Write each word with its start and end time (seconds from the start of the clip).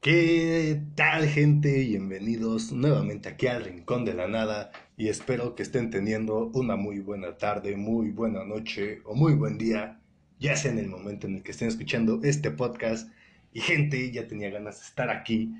¿Qué 0.00 0.82
tal 0.96 1.26
gente? 1.28 1.78
Bienvenidos 1.78 2.72
nuevamente 2.72 3.30
aquí 3.30 3.46
al 3.46 3.64
Rincón 3.64 4.04
de 4.04 4.12
la 4.12 4.28
Nada 4.28 4.70
y 4.98 5.08
espero 5.08 5.54
que 5.54 5.62
estén 5.62 5.88
teniendo 5.90 6.50
una 6.54 6.76
muy 6.76 7.00
buena 7.00 7.38
tarde, 7.38 7.74
muy 7.76 8.10
buena 8.10 8.44
noche 8.44 9.00
o 9.04 9.14
muy 9.14 9.32
buen 9.32 9.56
día, 9.56 10.00
ya 10.38 10.56
sea 10.56 10.72
en 10.72 10.78
el 10.78 10.88
momento 10.88 11.26
en 11.26 11.36
el 11.36 11.42
que 11.42 11.52
estén 11.52 11.68
escuchando 11.68 12.20
este 12.22 12.50
podcast. 12.50 13.10
Y 13.52 13.60
gente, 13.60 14.12
ya 14.12 14.28
tenía 14.28 14.50
ganas 14.50 14.80
de 14.80 14.86
estar 14.86 15.08
aquí 15.08 15.54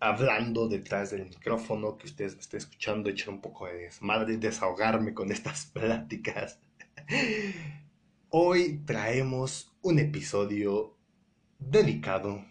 hablando 0.00 0.68
detrás 0.68 1.10
del 1.10 1.24
micrófono, 1.24 1.96
que 1.96 2.06
ustedes 2.06 2.34
me 2.34 2.40
estén 2.40 2.58
escuchando, 2.58 3.08
echar 3.08 3.30
un 3.30 3.40
poco 3.40 3.66
de 3.66 3.84
desmadre 3.84 4.36
desahogarme 4.36 5.14
con 5.14 5.32
estas 5.32 5.66
pláticas. 5.72 6.60
Hoy 8.28 8.82
traemos 8.84 9.72
un 9.80 9.98
episodio 9.98 10.98
dedicado 11.70 12.44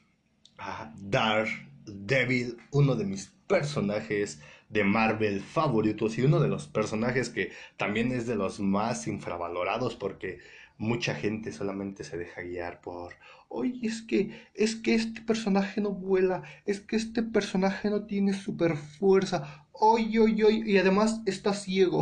a 0.57 0.93
Daredevil, 0.97 2.57
uno 2.71 2.95
de 2.95 3.05
mis 3.05 3.33
personajes 3.47 4.41
de 4.69 4.83
Marvel 4.83 5.41
favoritos 5.41 6.17
y 6.17 6.21
uno 6.21 6.39
de 6.39 6.47
los 6.47 6.67
personajes 6.67 7.29
que 7.29 7.51
también 7.77 8.11
es 8.11 8.25
de 8.25 8.35
los 8.35 8.59
más 8.59 9.07
infravalorados 9.07 9.95
porque 9.95 10.39
mucha 10.77 11.13
gente 11.13 11.51
solamente 11.51 12.03
se 12.03 12.17
deja 12.17 12.41
guiar 12.41 12.81
por, 12.81 13.13
oye, 13.49 13.85
es 13.85 14.01
que, 14.01 14.47
es 14.55 14.75
que 14.75 14.95
este 14.95 15.21
personaje 15.21 15.79
no 15.81 15.91
vuela, 15.91 16.43
es 16.65 16.79
que 16.79 16.95
este 16.95 17.21
personaje 17.21 17.89
no 17.89 18.05
tiene 18.05 18.33
super 18.33 18.77
fuerza, 18.77 19.67
oye, 19.73 20.19
oye, 20.19 20.43
oye, 20.43 20.63
y 20.65 20.77
además 20.77 21.21
está 21.25 21.53
ciego. 21.53 22.01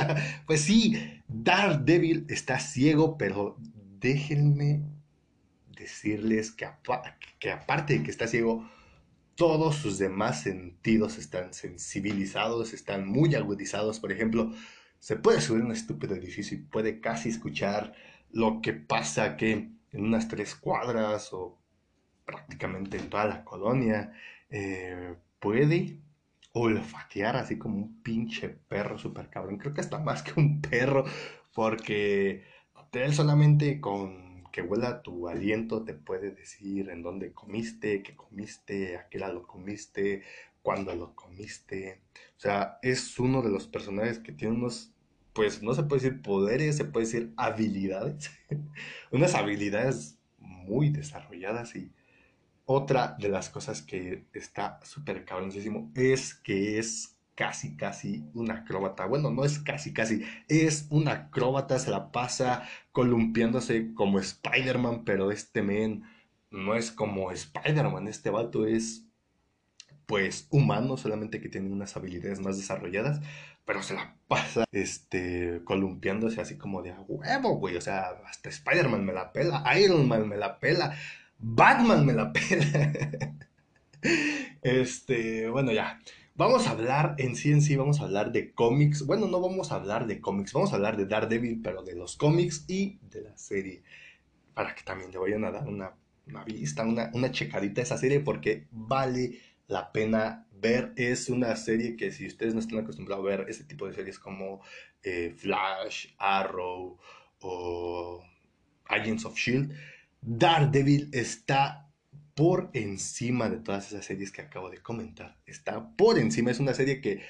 pues 0.46 0.62
sí, 0.62 0.96
Daredevil 1.28 2.26
está 2.28 2.58
ciego, 2.58 3.16
pero 3.16 3.56
déjenme 4.00 4.82
decirles 5.76 6.50
que, 6.52 6.64
aparte 6.64 7.94
de 7.94 8.02
que 8.02 8.10
está 8.10 8.26
ciego, 8.26 8.68
todos 9.34 9.76
sus 9.76 9.98
demás 9.98 10.42
sentidos 10.42 11.18
están 11.18 11.52
sensibilizados, 11.52 12.72
están 12.72 13.06
muy 13.06 13.34
agudizados. 13.34 14.00
Por 14.00 14.12
ejemplo, 14.12 14.52
se 14.98 15.16
puede 15.16 15.40
subir 15.40 15.62
a 15.62 15.66
un 15.66 15.72
estúpido 15.72 16.14
edificio 16.14 16.56
y 16.56 16.62
puede 16.62 17.00
casi 17.00 17.28
escuchar 17.28 17.94
lo 18.30 18.60
que 18.62 18.72
pasa 18.72 19.36
que 19.36 19.52
en 19.92 20.04
unas 20.04 20.28
tres 20.28 20.54
cuadras 20.54 21.32
o 21.32 21.58
prácticamente 22.24 22.98
en 22.98 23.08
toda 23.08 23.26
la 23.26 23.44
colonia. 23.44 24.12
Eh, 24.50 25.14
puede 25.38 26.00
olfatear 26.52 27.36
así 27.36 27.58
como 27.58 27.76
un 27.76 28.02
pinche 28.02 28.48
perro 28.48 28.98
super 28.98 29.28
cabrón. 29.28 29.58
Creo 29.58 29.74
que 29.74 29.80
hasta 29.80 29.98
más 29.98 30.22
que 30.22 30.38
un 30.40 30.60
perro, 30.60 31.04
porque 31.54 32.44
él 33.04 33.14
solamente 33.14 33.80
con 33.80 34.25
que 34.56 34.62
huela 34.62 35.02
tu 35.02 35.28
aliento 35.28 35.84
te 35.84 35.92
puede 35.92 36.30
decir 36.30 36.88
en 36.88 37.02
dónde 37.02 37.34
comiste, 37.34 38.02
qué 38.02 38.16
comiste, 38.16 38.96
a 38.96 39.06
qué 39.10 39.18
lado 39.18 39.46
comiste, 39.46 40.22
cuándo 40.62 40.94
lo 40.94 41.14
comiste. 41.14 42.00
O 42.38 42.40
sea, 42.40 42.78
es 42.80 43.18
uno 43.18 43.42
de 43.42 43.50
los 43.50 43.66
personajes 43.66 44.18
que 44.18 44.32
tiene 44.32 44.54
unos, 44.54 44.94
pues 45.34 45.62
no 45.62 45.74
se 45.74 45.82
puede 45.82 46.04
decir 46.04 46.22
poderes, 46.22 46.78
se 46.78 46.86
puede 46.86 47.04
decir 47.04 47.34
habilidades. 47.36 48.30
Unas 49.10 49.34
habilidades 49.34 50.16
muy 50.38 50.88
desarrolladas 50.88 51.76
y 51.76 51.92
otra 52.64 53.14
de 53.18 53.28
las 53.28 53.50
cosas 53.50 53.82
que 53.82 54.24
está 54.32 54.80
súper 54.84 55.26
cabroncísimo 55.26 55.92
es 55.94 56.34
que 56.34 56.78
es 56.78 57.15
casi, 57.36 57.76
casi 57.76 58.24
un 58.34 58.50
acróbata. 58.50 59.06
Bueno, 59.06 59.30
no 59.30 59.44
es 59.44 59.60
casi, 59.60 59.92
casi, 59.92 60.24
es 60.48 60.86
un 60.90 61.06
acróbata, 61.08 61.78
se 61.78 61.90
la 61.90 62.10
pasa 62.10 62.64
columpiándose 62.90 63.94
como 63.94 64.18
Spider-Man, 64.18 65.04
pero 65.04 65.30
este 65.30 65.62
men 65.62 66.04
no 66.50 66.74
es 66.74 66.90
como 66.90 67.30
Spider-Man, 67.30 68.08
este 68.08 68.30
vato 68.30 68.66
es 68.66 69.04
pues 70.06 70.46
humano, 70.50 70.96
solamente 70.96 71.40
que 71.40 71.48
tiene 71.48 71.70
unas 71.70 71.96
habilidades 71.96 72.40
más 72.40 72.56
desarrolladas, 72.56 73.20
pero 73.64 73.82
se 73.82 73.94
la 73.94 74.16
pasa 74.28 74.64
este 74.72 75.62
columpiándose 75.64 76.40
así 76.40 76.56
como 76.56 76.82
de 76.82 76.92
huevo, 76.92 77.58
güey, 77.58 77.76
o 77.76 77.80
sea, 77.80 78.10
hasta 78.26 78.48
Spider-Man 78.48 79.04
me 79.04 79.12
la 79.12 79.32
pela, 79.32 79.64
Iron 79.78 80.08
Man 80.08 80.28
me 80.28 80.36
la 80.36 80.58
pela, 80.58 80.96
Batman 81.38 82.06
me 82.06 82.12
la 82.14 82.32
pela. 82.32 82.92
este, 84.62 85.48
bueno, 85.48 85.72
ya. 85.72 86.00
Vamos 86.36 86.66
a 86.66 86.72
hablar 86.72 87.14
en 87.16 87.34
sí 87.34 87.50
en 87.50 87.62
sí, 87.62 87.76
vamos 87.76 87.98
a 87.98 88.04
hablar 88.04 88.30
de 88.30 88.52
cómics. 88.52 89.06
Bueno, 89.06 89.26
no 89.26 89.40
vamos 89.40 89.72
a 89.72 89.76
hablar 89.76 90.06
de 90.06 90.20
cómics, 90.20 90.52
vamos 90.52 90.70
a 90.70 90.76
hablar 90.76 90.98
de 90.98 91.06
Daredevil, 91.06 91.62
pero 91.62 91.82
de 91.82 91.94
los 91.94 92.14
cómics 92.16 92.66
y 92.68 92.98
de 93.10 93.22
la 93.22 93.38
serie. 93.38 93.82
Para 94.52 94.74
que 94.74 94.82
también 94.82 95.10
le 95.10 95.16
vayan 95.16 95.46
a 95.46 95.50
dar 95.50 95.66
una, 95.66 95.94
vista, 96.44 96.84
una, 96.84 97.10
una 97.14 97.30
checadita 97.30 97.80
a 97.80 97.84
esa 97.84 97.96
serie, 97.96 98.20
porque 98.20 98.66
vale 98.70 99.38
la 99.66 99.90
pena 99.92 100.46
ver. 100.52 100.92
Es 100.96 101.30
una 101.30 101.56
serie 101.56 101.96
que 101.96 102.12
si 102.12 102.26
ustedes 102.26 102.52
no 102.52 102.60
están 102.60 102.80
acostumbrados 102.80 103.24
a 103.24 103.28
ver 103.28 103.46
ese 103.48 103.64
tipo 103.64 103.86
de 103.86 103.94
series 103.94 104.18
como 104.18 104.60
eh, 105.02 105.34
Flash, 105.34 106.08
Arrow 106.18 106.98
o 107.40 108.22
Agents 108.84 109.24
of 109.24 109.38
Shield, 109.38 109.72
Daredevil 110.20 111.08
está 111.12 111.85
por 112.36 112.70
encima 112.74 113.48
de 113.48 113.56
todas 113.56 113.88
esas 113.88 114.04
series 114.04 114.30
que 114.30 114.42
acabo 114.42 114.70
de 114.70 114.82
comentar. 114.82 115.38
Está 115.46 115.88
por 115.96 116.18
encima, 116.18 116.50
es 116.50 116.60
una 116.60 116.74
serie 116.74 117.00
que 117.00 117.22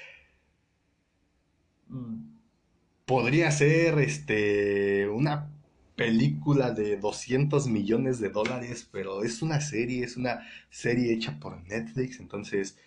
podría 3.05 3.49
ser 3.51 3.99
este, 3.99 5.07
una 5.07 5.49
película 5.95 6.71
de 6.71 6.97
200 6.97 7.67
millones 7.67 8.19
de 8.19 8.29
dólares, 8.29 8.87
pero 8.91 9.23
es 9.23 9.41
una 9.41 9.61
serie, 9.61 10.03
es 10.03 10.17
una 10.17 10.45
serie 10.69 11.13
hecha 11.13 11.39
por 11.39 11.57
Netflix, 11.67 12.19
entonces 12.19 12.77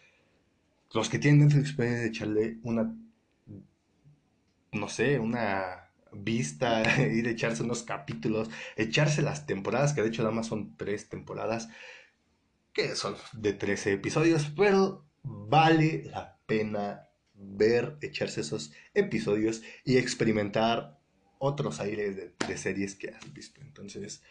los 0.93 1.09
que 1.09 1.19
tienen 1.19 1.47
Netflix 1.47 1.73
pueden 1.73 2.07
echarle 2.07 2.59
una, 2.65 2.95
no 4.73 4.89
sé, 4.89 5.19
una 5.19 5.91
vista, 6.13 6.83
ir 7.11 7.27
a 7.27 7.31
echarse 7.31 7.63
unos 7.63 7.83
capítulos, 7.83 8.51
echarse 8.77 9.23
las 9.23 9.47
temporadas, 9.47 9.95
que 9.95 10.03
de 10.03 10.09
hecho 10.09 10.23
nada 10.23 10.35
más 10.35 10.49
son 10.49 10.77
tres 10.77 11.09
temporadas, 11.09 11.71
que 12.73 12.95
son 12.95 13.17
de 13.33 13.53
13 13.53 13.93
episodios, 13.93 14.51
pero 14.57 15.05
vale 15.23 16.05
la 16.05 16.39
pena 16.47 17.09
ver, 17.35 17.97
echarse 18.01 18.43
esos 18.43 18.73
episodios 18.95 19.63
y 19.85 19.97
experimentar 19.97 20.99
otros 21.39 21.81
aires 21.81 22.17
de, 22.17 22.59
series 22.59 22.95
que 22.95 23.09
has 23.09 23.33
visto. 23.33 23.61
Entonces, 23.63 24.23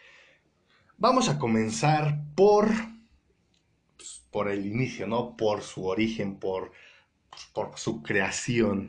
vamos 0.96 1.28
a 1.28 1.38
comenzar 1.38 2.22
por, 2.36 2.68
pues, 3.96 4.22
por 4.30 4.48
el 4.48 4.66
inicio, 4.66 5.06
¿no? 5.06 5.36
Por 5.36 5.62
su 5.62 5.86
origen, 5.86 6.36
por, 6.36 6.72
pues, 7.30 7.46
por 7.52 7.76
su 7.78 8.02
creación. 8.02 8.88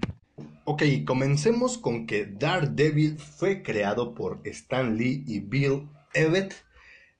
Ok, 0.65 0.83
comencemos 1.05 1.77
con 1.77 2.05
que 2.05 2.25
Daredevil 2.25 3.17
fue 3.17 3.63
creado 3.63 4.13
por 4.13 4.41
Stan 4.43 4.95
Lee 4.97 5.23
y 5.27 5.39
Bill 5.39 5.89
Evett 6.13 6.53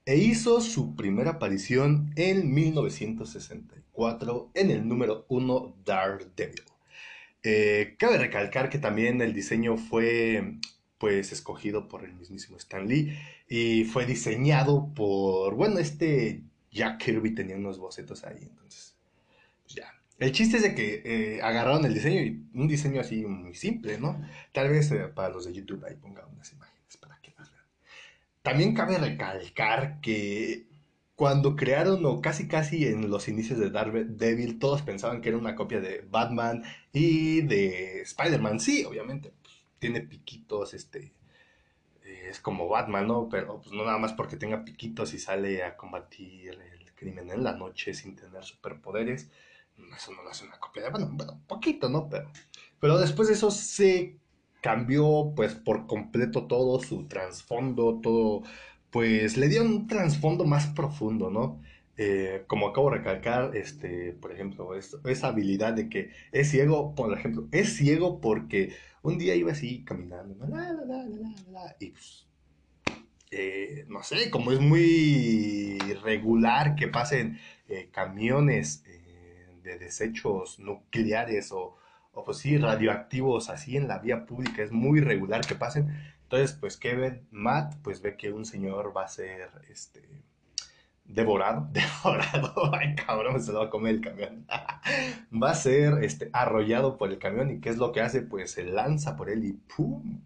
e 0.04 0.16
hizo 0.16 0.60
su 0.60 0.96
primera 0.96 1.32
aparición 1.32 2.12
en 2.16 2.52
1964 2.52 4.50
en 4.54 4.70
el 4.70 4.88
número 4.88 5.26
1 5.28 5.76
Daredevil. 5.84 6.62
Eh, 7.44 7.96
cabe 7.98 8.18
recalcar 8.18 8.70
que 8.70 8.78
también 8.78 9.20
el 9.20 9.32
diseño 9.32 9.76
fue 9.76 10.58
pues 10.98 11.32
escogido 11.32 11.88
por 11.88 12.04
el 12.04 12.14
mismísimo 12.14 12.56
Stan 12.58 12.86
Lee 12.86 13.18
y 13.48 13.84
fue 13.84 14.06
diseñado 14.06 14.92
por, 14.94 15.56
bueno, 15.56 15.80
este 15.80 16.42
Jack 16.70 17.02
Kirby 17.02 17.34
tenía 17.34 17.56
unos 17.56 17.78
bocetos 17.78 18.22
ahí, 18.24 18.38
entonces, 18.40 18.94
ya. 19.66 19.92
El 20.18 20.30
chiste 20.30 20.58
es 20.58 20.62
de 20.62 20.74
que 20.76 21.02
eh, 21.04 21.42
agarraron 21.42 21.84
el 21.84 21.94
diseño 21.94 22.20
y 22.22 22.46
un 22.54 22.68
diseño 22.68 23.00
así 23.00 23.24
muy 23.26 23.54
simple, 23.56 23.98
¿no? 23.98 24.20
Tal 24.52 24.68
vez 24.68 24.92
eh, 24.92 25.08
para 25.12 25.30
los 25.30 25.44
de 25.44 25.52
YouTube 25.52 25.84
ahí 25.84 25.96
pongan 25.96 26.26
unas 26.32 26.52
imágenes. 26.52 26.71
También 28.42 28.74
cabe 28.74 28.98
recalcar 28.98 30.00
que 30.00 30.66
cuando 31.14 31.54
crearon 31.54 32.04
o 32.04 32.20
casi 32.20 32.48
casi 32.48 32.86
en 32.86 33.08
los 33.08 33.28
inicios 33.28 33.58
de 33.58 33.70
Daredevil 33.70 34.58
todos 34.58 34.82
pensaban 34.82 35.20
que 35.20 35.28
era 35.28 35.38
una 35.38 35.54
copia 35.54 35.80
de 35.80 36.04
Batman 36.10 36.64
y 36.92 37.42
de 37.42 38.02
Spider-Man. 38.02 38.58
Sí, 38.60 38.84
obviamente, 38.84 39.32
pues, 39.42 39.54
tiene 39.78 40.00
piquitos, 40.00 40.74
este 40.74 41.12
es 42.04 42.40
como 42.40 42.68
Batman, 42.68 43.06
¿no? 43.06 43.28
Pero 43.28 43.60
pues 43.60 43.72
no 43.72 43.84
nada 43.84 43.98
más 43.98 44.12
porque 44.12 44.36
tenga 44.36 44.64
piquitos 44.64 45.14
y 45.14 45.18
sale 45.18 45.62
a 45.62 45.76
combatir 45.76 46.50
el 46.50 46.92
crimen 46.94 47.30
en 47.30 47.44
la 47.44 47.52
noche 47.52 47.94
sin 47.94 48.16
tener 48.16 48.44
superpoderes. 48.44 49.28
Eso 49.96 50.12
no 50.12 50.22
lo 50.22 50.30
hace 50.30 50.44
una 50.44 50.58
copia 50.58 50.82
de 50.82 50.90
Batman. 50.90 51.16
Bueno, 51.16 51.40
poquito, 51.46 51.88
¿no? 51.88 52.08
Pero, 52.08 52.30
pero 52.80 52.98
después 52.98 53.28
de 53.28 53.34
eso 53.34 53.50
se 53.50 54.16
cambió 54.62 55.34
pues 55.36 55.54
por 55.54 55.86
completo 55.86 56.46
todo 56.46 56.80
su 56.80 57.06
trasfondo, 57.08 58.00
todo, 58.00 58.42
pues 58.90 59.36
le 59.36 59.48
dio 59.48 59.62
un 59.62 59.86
trasfondo 59.86 60.44
más 60.44 60.68
profundo, 60.68 61.30
¿no? 61.30 61.60
Eh, 61.98 62.44
como 62.46 62.68
acabo 62.68 62.90
de 62.90 62.98
recalcar, 62.98 63.54
este, 63.56 64.12
por 64.12 64.32
ejemplo, 64.32 64.70
esa 64.74 65.26
habilidad 65.28 65.74
de 65.74 65.90
que 65.90 66.10
es 66.32 66.50
ciego, 66.50 66.94
por 66.94 67.12
ejemplo, 67.12 67.48
es 67.52 67.76
ciego 67.76 68.20
porque 68.20 68.72
un 69.02 69.18
día 69.18 69.34
iba 69.34 69.52
así 69.52 69.84
caminando, 69.84 70.34
y 71.78 71.90
pues, 71.90 72.26
eh, 73.32 73.84
no 73.88 74.02
sé, 74.02 74.30
como 74.30 74.52
es 74.52 74.60
muy 74.60 75.78
regular 76.02 76.76
que 76.76 76.86
pasen 76.88 77.38
eh, 77.68 77.88
camiones 77.90 78.84
eh, 78.86 79.46
de 79.64 79.78
desechos 79.78 80.58
nucleares 80.58 81.50
o, 81.50 81.76
o 82.12 82.24
pues 82.24 82.38
sí, 82.38 82.58
radioactivos 82.58 83.50
así 83.50 83.76
en 83.76 83.88
la 83.88 83.98
vía 83.98 84.26
pública, 84.26 84.62
es 84.62 84.72
muy 84.72 85.00
regular 85.00 85.46
que 85.46 85.54
pasen. 85.54 85.94
Entonces, 86.24 86.56
pues 86.58 86.76
Kevin, 86.76 87.26
Matt, 87.30 87.74
pues 87.82 88.00
ve 88.02 88.16
que 88.16 88.32
un 88.32 88.44
señor 88.44 88.96
va 88.96 89.04
a 89.04 89.08
ser, 89.08 89.50
este, 89.68 90.02
devorado, 91.04 91.68
devorado, 91.72 92.74
ay 92.74 92.94
cabrón, 92.94 93.42
se 93.42 93.52
lo 93.52 93.60
va 93.60 93.66
a 93.66 93.70
comer 93.70 93.96
el 93.96 94.00
camión, 94.00 94.46
va 95.42 95.50
a 95.50 95.54
ser, 95.54 96.04
este, 96.04 96.30
arrollado 96.32 96.96
por 96.96 97.10
el 97.10 97.18
camión 97.18 97.50
y 97.50 97.60
¿qué 97.60 97.70
es 97.70 97.76
lo 97.76 97.92
que 97.92 98.00
hace? 98.00 98.22
Pues 98.22 98.52
se 98.52 98.64
lanza 98.64 99.16
por 99.16 99.30
él 99.30 99.44
y 99.44 99.52
¡pum! 99.52 100.20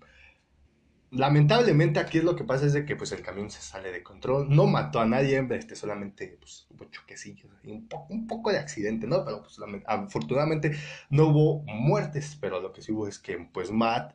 Lamentablemente 1.16 1.98
aquí 1.98 2.20
lo 2.20 2.36
que 2.36 2.44
pasa 2.44 2.66
es 2.66 2.74
de 2.74 2.84
que 2.84 2.94
pues 2.94 3.10
el 3.12 3.22
camión 3.22 3.50
se 3.50 3.62
sale 3.62 3.90
de 3.90 4.02
control, 4.02 4.48
no 4.54 4.66
mató 4.66 5.00
a 5.00 5.06
nadie, 5.06 5.46
este, 5.50 5.74
solamente 5.74 6.36
pues, 6.38 6.66
hubo 6.70 6.84
choquecillos, 6.90 7.50
un, 7.64 7.88
poco, 7.88 8.12
un 8.12 8.26
poco 8.26 8.50
de 8.50 8.58
accidente, 8.58 9.06
¿no? 9.06 9.24
Pero 9.24 9.42
pues, 9.42 9.58
afortunadamente 9.86 10.76
no 11.08 11.28
hubo 11.28 11.62
muertes, 11.62 12.36
pero 12.38 12.60
lo 12.60 12.72
que 12.72 12.82
sí 12.82 12.92
hubo 12.92 13.08
es 13.08 13.18
que 13.18 13.38
pues 13.38 13.70
Matt, 13.70 14.14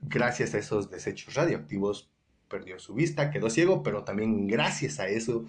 gracias 0.00 0.54
a 0.54 0.58
esos 0.58 0.90
desechos 0.90 1.34
radioactivos, 1.34 2.10
perdió 2.48 2.78
su 2.78 2.94
vista, 2.94 3.30
quedó 3.30 3.50
ciego, 3.50 3.82
pero 3.82 4.04
también 4.04 4.46
gracias 4.46 5.00
a 5.00 5.08
eso 5.08 5.46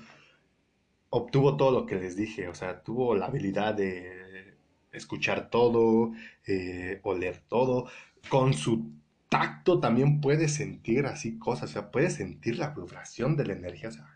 obtuvo 1.09 1.55
todo 1.57 1.71
lo 1.71 1.85
que 1.85 1.95
les 1.95 2.15
dije, 2.15 2.49
o 2.49 2.53
sea, 2.53 2.83
tuvo 2.83 3.15
la 3.15 3.27
habilidad 3.27 3.73
de 3.73 4.57
escuchar 4.91 5.49
todo, 5.49 6.11
eh, 6.45 6.99
oler 7.03 7.41
todo, 7.47 7.87
con 8.29 8.53
su 8.53 8.98
tacto 9.29 9.79
también 9.79 10.21
puede 10.21 10.47
sentir 10.47 11.05
así 11.05 11.37
cosas, 11.37 11.69
o 11.69 11.73
sea, 11.73 11.91
puede 11.91 12.09
sentir 12.09 12.57
la 12.57 12.71
vibración 12.71 13.37
de 13.37 13.45
la 13.45 13.53
energía, 13.53 13.89
o 13.89 13.91
sea, 13.91 14.07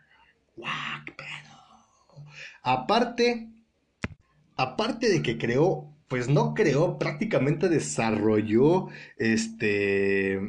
¡guau, 0.56 1.06
qué! 1.06 1.13
Aparte, 2.63 3.50
aparte 4.56 5.10
de 5.10 5.21
que 5.21 5.38
creó, 5.38 5.94
pues 6.07 6.30
no 6.30 6.54
creó, 6.54 6.98
prácticamente 6.98 7.69
desarrolló 7.69 8.88
este 9.18 10.39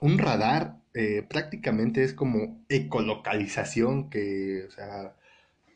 un 0.00 0.18
radar 0.18 0.80
eh, 0.94 1.22
prácticamente 1.28 2.02
es 2.02 2.14
como 2.14 2.64
ecolocalización 2.68 4.10
que, 4.10 4.64
o 4.66 4.70
sea, 4.70 5.14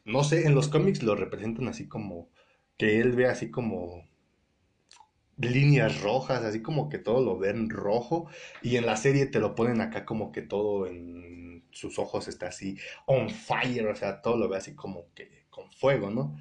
no 0.04 0.24
sé, 0.24 0.46
en 0.46 0.54
los 0.54 0.68
cómics 0.68 1.02
lo 1.02 1.14
representan 1.14 1.68
así 1.68 1.86
como 1.86 2.28
que 2.76 3.00
él 3.00 3.12
ve 3.12 3.26
así 3.26 3.50
como 3.50 4.08
líneas 5.36 6.00
rojas, 6.00 6.42
así 6.44 6.62
como 6.62 6.88
que 6.88 6.98
todo 6.98 7.22
lo 7.22 7.38
ven 7.38 7.70
rojo 7.70 8.28
y 8.62 8.76
en 8.76 8.86
la 8.86 8.96
serie 8.96 9.26
te 9.26 9.40
lo 9.40 9.54
ponen 9.54 9.80
acá 9.80 10.04
como 10.04 10.32
que 10.32 10.42
todo 10.42 10.86
en 10.86 11.64
sus 11.70 11.98
ojos 11.98 12.28
está 12.28 12.48
así 12.48 12.78
on 13.06 13.28
fire, 13.30 13.88
o 13.88 13.96
sea, 13.96 14.22
todo 14.22 14.36
lo 14.36 14.48
ve 14.48 14.56
así 14.56 14.74
como 14.74 15.12
que 15.14 15.44
con 15.50 15.70
fuego, 15.70 16.10
¿no? 16.10 16.36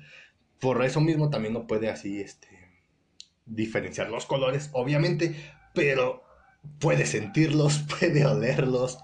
Por 0.60 0.84
eso 0.86 1.01
mismo 1.01 1.30
también 1.30 1.54
no 1.54 1.68
puede 1.68 1.90
así, 1.90 2.22
este, 2.22 2.48
diferenciar 3.45 4.10
los 4.10 4.25
colores, 4.25 4.69
obviamente, 4.74 5.36
pero 5.74 6.24
puede 6.80 7.06
sentirlos, 7.06 7.84
puede 8.00 8.25
olerlos. 8.25 9.00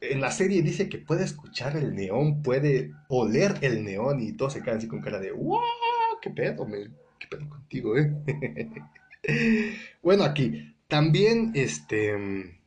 En 0.00 0.20
la 0.20 0.32
serie 0.32 0.62
dice 0.62 0.88
que 0.88 0.98
puede 0.98 1.24
escuchar 1.24 1.76
el 1.76 1.94
neón, 1.94 2.42
puede 2.42 2.92
oler 3.08 3.54
el 3.60 3.84
neón 3.84 4.20
y 4.20 4.32
todos 4.32 4.54
se 4.54 4.62
quedan 4.62 4.78
así 4.78 4.88
con 4.88 5.00
cara 5.00 5.20
de 5.20 5.30
¡Wow! 5.30 5.60
¿Qué 6.20 6.30
pedo? 6.30 6.66
¿Qué 7.30 7.48
contigo, 7.48 7.96
eh? 7.96 8.12
bueno, 10.02 10.24
aquí 10.24 10.74
también, 10.88 11.52
este, 11.54 12.60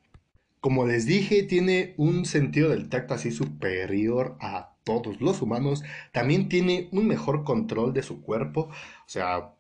como 0.60 0.86
les 0.88 1.06
dije, 1.06 1.44
tiene 1.44 1.94
un 1.98 2.26
sentido 2.26 2.70
del 2.70 2.90
tacto 2.90 3.14
así 3.14 3.32
superior 3.32 4.38
a 4.40 4.76
todos 4.84 5.22
los 5.22 5.42
humanos. 5.42 5.84
También 6.12 6.50
tiene 6.50 6.90
un 6.92 7.08
mejor 7.08 7.44
control 7.44 7.94
de 7.94 8.02
su 8.02 8.22
cuerpo. 8.22 8.70
O 8.70 9.08
sea, 9.08 9.54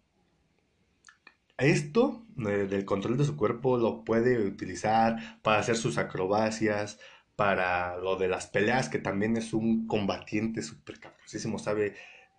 esto 1.57 2.25
eh, 2.37 2.67
del 2.69 2.85
control 2.85 3.17
de 3.17 3.25
su 3.25 3.35
cuerpo 3.37 3.77
lo 3.77 4.03
puede 4.03 4.45
utilizar 4.47 5.39
para 5.41 5.59
hacer 5.59 5.75
sus 5.75 5.97
acrobacias, 5.97 6.99
para 7.35 7.97
lo 7.97 8.15
de 8.15 8.27
las 8.29 8.47
peleas, 8.47 8.89
que 8.89 8.99
también 8.99 9.37
es 9.37 9.53
un 9.53 9.87
combatiente 9.87 10.61
súper 10.63 10.99
sabe, 11.59 11.95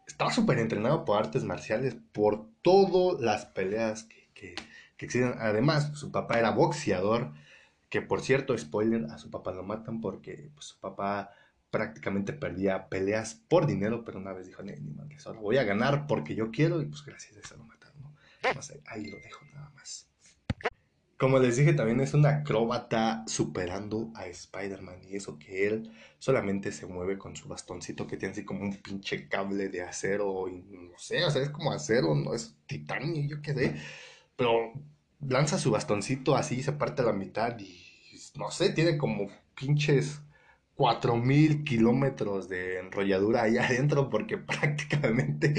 está 0.07 0.31
súper 0.31 0.59
entrenado 0.59 1.05
por 1.05 1.19
artes 1.19 1.45
marciales, 1.45 1.97
por 2.13 2.49
todas 2.63 3.21
las 3.21 3.47
peleas 3.47 4.05
que, 4.05 4.29
que, 4.35 4.55
existen. 4.99 5.35
Además, 5.39 5.93
su 5.99 6.11
papá 6.11 6.39
era 6.39 6.51
boxeador, 6.51 7.33
que 7.89 8.03
por 8.03 8.21
cierto, 8.21 8.57
spoiler, 8.57 9.07
a 9.11 9.19
su 9.19 9.31
papá 9.31 9.53
lo 9.53 9.63
matan 9.63 10.01
porque 10.01 10.51
pues, 10.55 10.67
su 10.67 10.81
papá 10.81 11.33
prácticamente 11.71 12.33
perdía 12.33 12.89
peleas 12.89 13.35
por 13.35 13.67
dinero, 13.67 14.05
pero 14.05 14.19
una 14.19 14.33
vez 14.33 14.47
dijo, 14.47 14.63
ni, 14.63 14.73
ni 14.73 15.19
solo 15.19 15.41
voy 15.41 15.59
a 15.59 15.65
ganar 15.65 16.07
porque 16.07 16.35
yo 16.35 16.51
quiero 16.51 16.81
y 16.81 16.87
pues 16.87 17.05
gracias 17.05 17.37
a 17.37 17.41
eso 17.41 17.57
lo 17.57 17.65
mataron 17.65 17.87
ahí 18.87 19.07
lo 19.07 19.19
dejo 19.19 19.45
nada 19.53 19.71
más. 19.71 19.76
Como 21.19 21.39
les 21.39 21.57
dije, 21.57 21.73
también 21.73 22.01
es 22.01 22.13
un 22.15 22.27
acróbata 22.27 23.25
superando 23.27 24.13
a 24.15 24.27
Spider-Man. 24.27 25.01
Y 25.09 25.17
eso 25.17 25.39
que 25.39 25.67
él 25.67 25.93
solamente 26.19 26.73
se 26.73 26.87
mueve 26.87 27.19
con 27.19 27.37
su 27.37 27.49
bastoncito 27.49 28.07
que 28.07 28.17
tiene 28.17 28.33
así 28.33 28.45
como 28.45 28.63
un 28.63 28.77
pinche 28.77 29.29
cable 29.29 29.69
de 29.69 29.83
acero. 29.83 30.49
Y 30.49 30.63
no 30.63 30.99
sé, 30.99 31.25
o 31.25 31.31
sea, 31.31 31.43
es 31.43 31.51
como 31.51 31.73
acero, 31.73 32.15
no 32.15 32.35
es 32.35 32.55
titanio, 32.67 33.27
yo 33.27 33.43
qué 33.43 33.55
sé. 33.55 33.77
Pero 34.37 34.73
lanza 35.21 35.59
su 35.59 35.71
bastoncito 35.71 36.37
así, 36.37 36.63
se 36.63 36.73
parte 36.73 37.03
a 37.03 37.07
la 37.07 37.13
mitad 37.13 37.59
y 37.59 37.87
no 38.37 38.51
sé, 38.51 38.71
tiene 38.71 38.99
como 38.99 39.29
pinches 39.55 40.21
4000 40.77 41.65
kilómetros 41.65 42.49
de 42.49 42.79
enrolladura 42.79 43.43
ahí 43.43 43.59
adentro 43.59 44.11
porque 44.11 44.39
prácticamente 44.39 45.55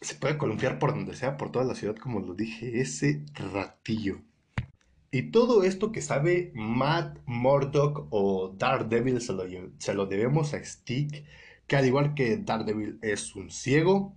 se 0.00 0.14
puede 0.14 0.38
columpiar 0.38 0.78
por 0.78 0.90
donde 0.94 1.14
sea, 1.16 1.36
por 1.36 1.50
toda 1.50 1.64
la 1.64 1.74
ciudad, 1.74 1.96
como 1.96 2.20
lo 2.20 2.34
dije, 2.34 2.80
ese 2.80 3.24
ratillo. 3.34 4.20
Y 5.10 5.30
todo 5.30 5.62
esto 5.62 5.90
que 5.90 6.02
sabe 6.02 6.52
Matt 6.54 7.18
Murdock 7.26 8.06
o 8.10 8.54
Daredevil 8.56 9.20
se 9.20 9.32
lo, 9.32 9.44
se 9.78 9.94
lo 9.94 10.06
debemos 10.06 10.52
a 10.52 10.62
Stick, 10.62 11.24
que 11.66 11.76
al 11.76 11.86
igual 11.86 12.14
que 12.14 12.36
Daredevil 12.36 12.98
es 13.02 13.34
un 13.34 13.50
ciego. 13.50 14.14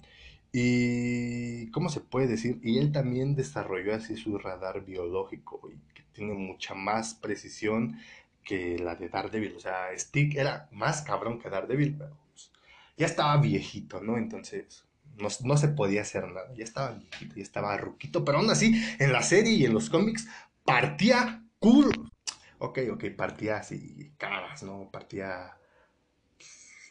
Y, 0.54 1.68
¿cómo 1.72 1.90
se 1.90 2.02
puede 2.02 2.28
decir? 2.28 2.60
Y 2.62 2.78
él 2.78 2.92
también 2.92 3.36
desarrolló 3.36 3.96
así 3.96 4.18
su 4.18 4.38
radar 4.38 4.84
biológico 4.84 5.62
y 5.72 5.78
que 5.94 6.04
tiene 6.12 6.34
mucha 6.34 6.74
más 6.74 7.14
precisión 7.14 7.98
que 8.44 8.78
la 8.78 8.96
de 8.96 9.08
Daredevil. 9.08 9.56
O 9.56 9.60
sea, 9.60 9.88
Stick 9.98 10.36
era 10.36 10.68
más 10.72 11.04
cabrón 11.04 11.40
que 11.40 11.50
Daredevil, 11.50 11.96
pero 11.98 12.18
pues, 12.34 12.52
ya 12.98 13.06
estaba 13.06 13.38
viejito, 13.38 14.02
¿no? 14.02 14.18
Entonces, 14.18 14.86
no, 15.18 15.58
se 15.58 15.68
podía 15.70 16.02
hacer 16.02 16.28
nada. 16.28 16.52
Ya 16.56 16.64
estaba 16.64 16.92
viejito, 16.92 17.36
ya 17.36 17.44
estaba 17.44 17.78
ruquito, 17.78 18.26
pero 18.26 18.40
aún 18.40 18.50
así, 18.50 18.82
en 19.00 19.14
la 19.14 19.22
serie 19.22 19.54
y 19.54 19.66
en 19.66 19.74
los 19.74 19.90
cómics, 19.90 20.28
partía 20.64 21.44
cool. 21.60 22.12
Ok, 22.60 22.80
ok, 22.92 23.06
partía 23.16 23.58
así, 23.58 24.14
caras, 24.18 24.64
¿no? 24.64 24.90
Partía 24.92 25.58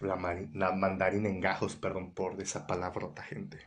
la, 0.01 0.17
la 0.55 0.73
mandarina 0.73 1.29
en 1.29 1.41
gajos, 1.41 1.77
perdón 1.77 2.13
por 2.13 2.41
esa 2.41 2.67
palabrota, 2.67 3.23
gente. 3.23 3.59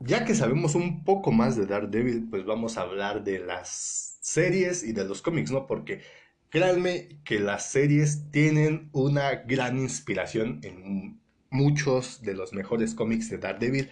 Ya 0.00 0.24
que 0.24 0.34
sabemos 0.34 0.74
un 0.74 1.04
poco 1.04 1.30
más 1.30 1.56
de 1.56 1.66
Daredevil, 1.66 2.28
pues 2.30 2.46
vamos 2.46 2.78
a 2.78 2.82
hablar 2.82 3.22
de 3.22 3.38
las 3.38 4.18
series 4.22 4.82
y 4.82 4.92
de 4.92 5.04
los 5.04 5.20
cómics, 5.20 5.50
¿no? 5.50 5.66
Porque 5.66 6.00
créanme 6.48 7.20
que 7.24 7.38
las 7.38 7.70
series 7.70 8.30
tienen 8.30 8.88
una 8.92 9.34
gran 9.44 9.78
inspiración 9.78 10.60
en 10.62 11.20
muchos 11.50 12.22
de 12.22 12.34
los 12.34 12.52
mejores 12.54 12.94
cómics 12.94 13.28
de 13.28 13.38
Daredevil 13.38 13.90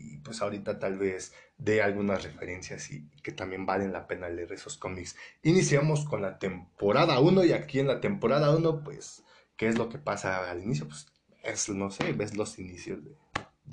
y 0.00 0.18
pues 0.18 0.40
ahorita 0.40 0.78
tal 0.78 0.98
vez 0.98 1.34
de 1.58 1.82
algunas 1.82 2.22
referencias 2.22 2.90
y 2.90 3.08
que 3.22 3.32
también 3.32 3.66
valen 3.66 3.92
la 3.92 4.06
pena 4.06 4.28
leer 4.28 4.52
esos 4.52 4.78
cómics. 4.78 5.16
Iniciamos 5.42 6.04
con 6.04 6.22
la 6.22 6.38
temporada 6.38 7.20
1 7.20 7.44
y 7.44 7.52
aquí 7.52 7.80
en 7.80 7.88
la 7.88 8.00
temporada 8.00 8.54
1 8.56 8.82
pues 8.82 9.22
¿qué 9.56 9.68
es 9.68 9.76
lo 9.76 9.90
que 9.90 9.98
pasa 9.98 10.50
al 10.50 10.62
inicio? 10.62 10.88
Pues 10.88 11.06
es, 11.42 11.68
no 11.68 11.90
sé, 11.90 12.12
ves 12.12 12.34
los 12.34 12.58
inicios 12.58 13.04
de, 13.04 13.14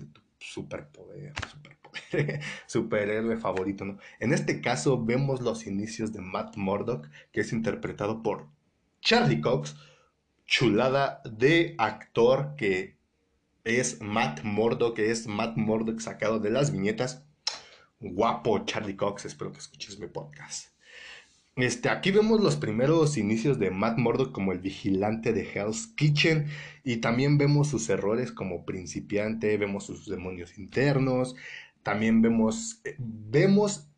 tu 0.05 0.21
superpoder, 0.37 1.33
superpoder, 1.49 2.41
superhéroe 2.67 3.37
favorito, 3.37 3.85
¿no? 3.85 3.97
En 4.19 4.33
este 4.33 4.59
caso 4.59 5.03
vemos 5.03 5.41
los 5.41 5.65
inicios 5.65 6.11
de 6.11 6.19
Matt 6.19 6.57
Murdock, 6.57 7.07
que 7.31 7.39
es 7.41 7.53
interpretado 7.53 8.21
por 8.21 8.47
Charlie 8.99 9.39
Cox, 9.39 9.77
chulada 10.45 11.21
de 11.23 11.75
actor 11.77 12.55
que 12.57 12.96
es 13.67 14.01
Matt 14.01 14.43
Murdock, 14.43 14.99
es 14.99 15.27
Matt 15.27 15.57
Murdock 15.57 15.99
sacado 15.99 16.39
de 16.39 16.49
las 16.49 16.71
viñetas. 16.71 17.25
Guapo 17.99 18.63
Charlie 18.65 18.95
Cox, 18.95 19.25
espero 19.25 19.51
que 19.51 19.59
escuches 19.59 19.99
mi 19.99 20.07
podcast. 20.07 20.69
Este, 21.55 21.89
aquí 21.89 22.11
vemos 22.11 22.39
los 22.39 22.55
primeros 22.55 23.17
inicios 23.17 23.57
de 23.57 23.71
Matt 23.71 23.97
Murdock 23.97 24.31
como 24.31 24.51
el 24.51 24.59
vigilante 24.59 25.33
de 25.33 25.41
Hell's 25.41 25.87
Kitchen 25.87 26.47
y 26.83 26.97
también 26.97 27.37
vemos 27.37 27.67
sus 27.67 27.89
errores 27.89 28.31
como 28.31 28.63
principiante, 28.63 29.57
vemos 29.57 29.85
sus 29.85 30.05
demonios 30.05 30.57
internos, 30.59 31.35
también 31.81 32.21
vemos, 32.21 32.79
eh, 32.83 32.95
vemos, 32.99 33.89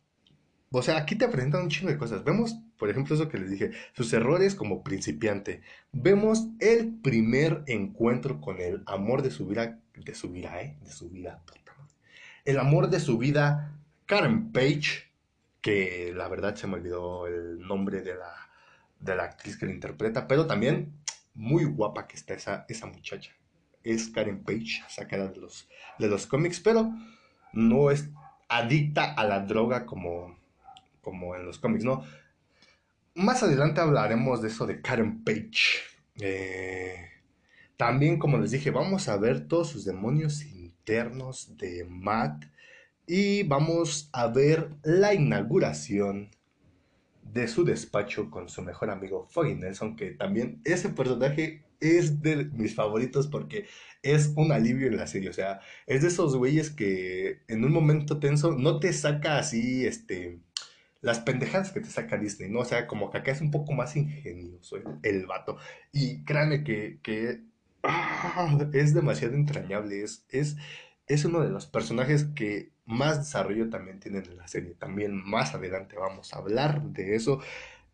o 0.70 0.82
sea, 0.82 0.96
aquí 0.96 1.16
te 1.16 1.28
presentan 1.28 1.64
un 1.64 1.68
chingo 1.68 1.90
de 1.90 1.98
cosas. 1.98 2.24
Vemos 2.24 2.56
por 2.80 2.88
ejemplo, 2.88 3.14
eso 3.14 3.28
que 3.28 3.38
les 3.38 3.50
dije, 3.50 3.72
sus 3.92 4.10
errores 4.14 4.54
como 4.54 4.82
principiante. 4.82 5.60
Vemos 5.92 6.46
el 6.60 6.94
primer 7.02 7.62
encuentro 7.66 8.40
con 8.40 8.58
el 8.58 8.82
amor 8.86 9.20
de 9.20 9.30
su 9.30 9.46
vida, 9.46 9.78
de 9.94 10.14
su 10.14 10.30
vida, 10.30 10.62
¿eh? 10.62 10.78
De 10.82 10.90
su 10.90 11.10
vida, 11.10 11.42
El 12.46 12.58
amor 12.58 12.88
de 12.88 12.98
su 12.98 13.18
vida, 13.18 13.78
Karen 14.06 14.50
Page, 14.50 15.10
que 15.60 16.14
la 16.16 16.26
verdad 16.28 16.56
se 16.56 16.66
me 16.66 16.76
olvidó 16.76 17.26
el 17.26 17.60
nombre 17.60 18.00
de 18.00 18.14
la, 18.14 18.34
de 18.98 19.14
la 19.14 19.24
actriz 19.24 19.58
que 19.58 19.66
la 19.66 19.72
interpreta, 19.72 20.26
pero 20.26 20.46
también 20.46 20.94
muy 21.34 21.64
guapa 21.64 22.06
que 22.06 22.16
está 22.16 22.32
esa, 22.32 22.64
esa 22.66 22.86
muchacha. 22.86 23.32
Es 23.84 24.08
Karen 24.08 24.42
Page, 24.42 24.82
sacada 24.88 25.28
de 25.28 25.38
los, 25.38 25.68
de 25.98 26.08
los 26.08 26.26
cómics, 26.26 26.60
pero 26.60 26.90
no 27.52 27.90
es 27.90 28.08
adicta 28.48 29.12
a 29.12 29.24
la 29.24 29.40
droga 29.40 29.84
como, 29.84 30.38
como 31.02 31.36
en 31.36 31.44
los 31.44 31.58
cómics, 31.58 31.84
¿no? 31.84 32.04
Más 33.14 33.42
adelante 33.42 33.80
hablaremos 33.80 34.40
de 34.40 34.48
eso 34.48 34.66
de 34.66 34.80
Karen 34.80 35.24
Page. 35.24 35.80
Eh, 36.20 36.96
también, 37.76 38.18
como 38.18 38.38
les 38.38 38.52
dije, 38.52 38.70
vamos 38.70 39.08
a 39.08 39.16
ver 39.16 39.48
todos 39.48 39.68
sus 39.68 39.84
demonios 39.84 40.42
internos 40.44 41.56
de 41.56 41.84
Matt. 41.88 42.44
Y 43.06 43.42
vamos 43.42 44.08
a 44.12 44.28
ver 44.28 44.70
la 44.84 45.14
inauguración 45.14 46.30
de 47.22 47.48
su 47.48 47.64
despacho 47.64 48.30
con 48.30 48.48
su 48.48 48.62
mejor 48.62 48.90
amigo 48.90 49.26
Foggy 49.30 49.54
Nelson, 49.54 49.96
que 49.96 50.12
también 50.12 50.60
ese 50.64 50.90
personaje 50.90 51.64
es 51.80 52.22
de 52.22 52.44
mis 52.52 52.74
favoritos 52.74 53.26
porque 53.26 53.66
es 54.02 54.32
un 54.36 54.52
alivio 54.52 54.86
en 54.86 54.96
la 54.96 55.06
serie. 55.06 55.30
O 55.30 55.32
sea, 55.32 55.60
es 55.86 56.02
de 56.02 56.08
esos 56.08 56.36
güeyes 56.36 56.70
que 56.70 57.40
en 57.48 57.64
un 57.64 57.72
momento 57.72 58.20
tenso 58.20 58.52
no 58.52 58.78
te 58.78 58.92
saca 58.92 59.38
así, 59.38 59.86
este, 59.86 60.38
las 61.00 61.20
pendejadas 61.20 61.72
que 61.72 61.80
te 61.80 61.88
saca 61.88 62.18
Disney, 62.18 62.50
¿no? 62.50 62.60
O 62.60 62.64
sea, 62.64 62.86
como 62.86 63.10
que 63.10 63.18
acá 63.18 63.32
es 63.32 63.40
un 63.40 63.50
poco 63.50 63.72
más 63.72 63.96
ingenioso 63.96 64.76
el, 65.02 65.26
vato. 65.26 65.56
Y 65.92 66.24
créanme 66.24 66.62
que, 66.64 67.00
que 67.02 67.42
ah, 67.82 68.58
es 68.72 68.94
demasiado 68.94 69.34
entrañable. 69.34 70.02
Es, 70.02 70.26
es, 70.28 70.56
es 71.06 71.24
uno 71.24 71.40
de 71.40 71.50
los 71.50 71.66
personajes 71.66 72.24
que 72.24 72.72
más 72.84 73.18
desarrollo 73.18 73.70
también 73.70 74.00
tienen 74.00 74.24
en 74.24 74.36
la 74.36 74.48
serie. 74.48 74.74
También 74.74 75.14
más 75.24 75.54
adelante 75.54 75.96
vamos 75.96 76.32
a 76.34 76.38
hablar 76.38 76.82
de 76.82 77.14
eso. 77.16 77.40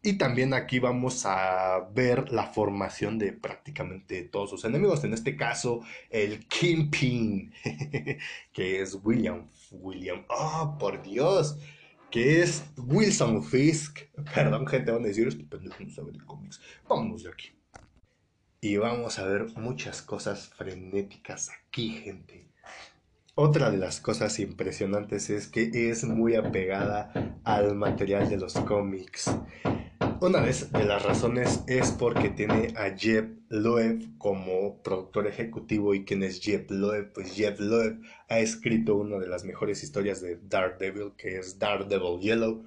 Y 0.03 0.19
también 0.19 0.55
aquí 0.55 0.79
vamos 0.79 1.27
a 1.27 1.89
ver 1.93 2.31
la 2.31 2.47
formación 2.47 3.19
de 3.19 3.33
prácticamente 3.33 4.23
todos 4.23 4.51
sus 4.51 4.65
enemigos. 4.65 5.03
En 5.05 5.13
este 5.13 5.37
caso, 5.37 5.81
el 6.11 6.47
Kingpin, 6.47 7.53
que 8.53 8.81
es 8.81 8.99
William. 9.03 9.49
William, 9.73 10.25
oh, 10.29 10.77
por 10.79 11.03
Dios, 11.03 11.59
que 12.11 12.43
es 12.43 12.65
Wilson 12.77 13.43
Fisk. 13.43 14.01
Perdón, 14.35 14.67
gente, 14.67 14.91
van 14.91 15.05
a 15.05 15.09
decir, 15.09 15.29
este 15.29 15.45
pendejo 15.45 15.77
no 15.83 15.91
sabe 15.91 16.13
de 16.13 16.25
cómics. 16.25 16.61
Vámonos 16.89 17.23
de 17.23 17.31
aquí. 17.31 17.49
Y 18.61 18.77
vamos 18.79 19.19
a 19.19 19.27
ver 19.27 19.47
muchas 19.57 20.03
cosas 20.03 20.49
frenéticas 20.49 21.51
aquí, 21.51 21.91
gente. 21.91 22.49
Otra 23.35 23.71
de 23.71 23.77
las 23.77 24.01
cosas 24.01 24.39
impresionantes 24.39 25.29
es 25.29 25.47
que 25.47 25.91
es 25.91 26.05
muy 26.05 26.37
apegada 26.37 27.13
al 27.45 27.75
material 27.75 28.31
de 28.31 28.39
los 28.39 28.55
cómics. 28.55 29.31
Una 30.21 30.41
de 30.41 30.85
las 30.85 31.03
razones 31.03 31.61
es 31.67 31.91
porque 31.91 32.31
tiene 32.31 32.73
a 32.77 32.97
Jeff 32.97 33.27
Loeb 33.51 34.17
como 34.17 34.83
productor 34.83 35.27
ejecutivo 35.27 35.95
y 35.95 36.07
quien 36.07 36.23
es 36.23 36.41
Jeff 36.41 36.71
Loeb, 36.71 37.13
pues 37.13 37.35
Jeff 37.35 37.61
Loeb 37.61 38.01
ha 38.29 38.39
escrito 38.39 38.97
una 38.97 39.19
de 39.19 39.29
las 39.29 39.45
mejores 39.45 39.83
historias 39.83 40.23
de 40.23 40.39
Daredevil, 40.43 41.13
que 41.19 41.37
es 41.37 41.59
Daredevil 41.59 42.21
Yellow, 42.21 42.65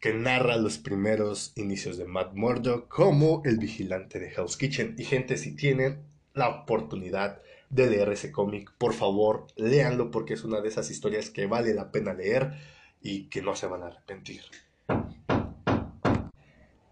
que 0.00 0.14
narra 0.14 0.56
los 0.56 0.78
primeros 0.78 1.52
inicios 1.56 1.98
de 1.98 2.06
Matt 2.06 2.32
Murdock 2.34 2.88
como 2.88 3.42
el 3.44 3.58
vigilante 3.58 4.18
de 4.18 4.32
Hell's 4.32 4.56
Kitchen. 4.56 4.94
Y 4.96 5.04
gente, 5.04 5.36
si 5.36 5.54
tienen 5.54 5.98
la 6.32 6.48
oportunidad 6.48 7.42
de 7.68 7.90
leer 7.90 8.08
ese 8.08 8.32
cómic, 8.32 8.72
por 8.78 8.94
favor, 8.94 9.46
léanlo 9.56 10.10
porque 10.10 10.34
es 10.34 10.42
una 10.42 10.62
de 10.62 10.68
esas 10.68 10.90
historias 10.90 11.28
que 11.28 11.46
vale 11.46 11.74
la 11.74 11.92
pena 11.92 12.14
leer 12.14 12.54
y 13.02 13.24
que 13.24 13.42
no 13.42 13.54
se 13.54 13.66
van 13.66 13.82
a 13.82 13.88
arrepentir. 13.88 14.42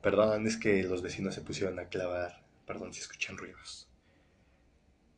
Perdón, 0.07 0.47
es 0.47 0.57
que 0.57 0.85
los 0.85 1.03
vecinos 1.03 1.35
se 1.35 1.41
pusieron 1.41 1.81
a 1.81 1.89
clavar. 1.89 2.41
Perdón 2.65 2.95
si 2.95 3.01
escuchan 3.01 3.37
ruidos. 3.37 3.89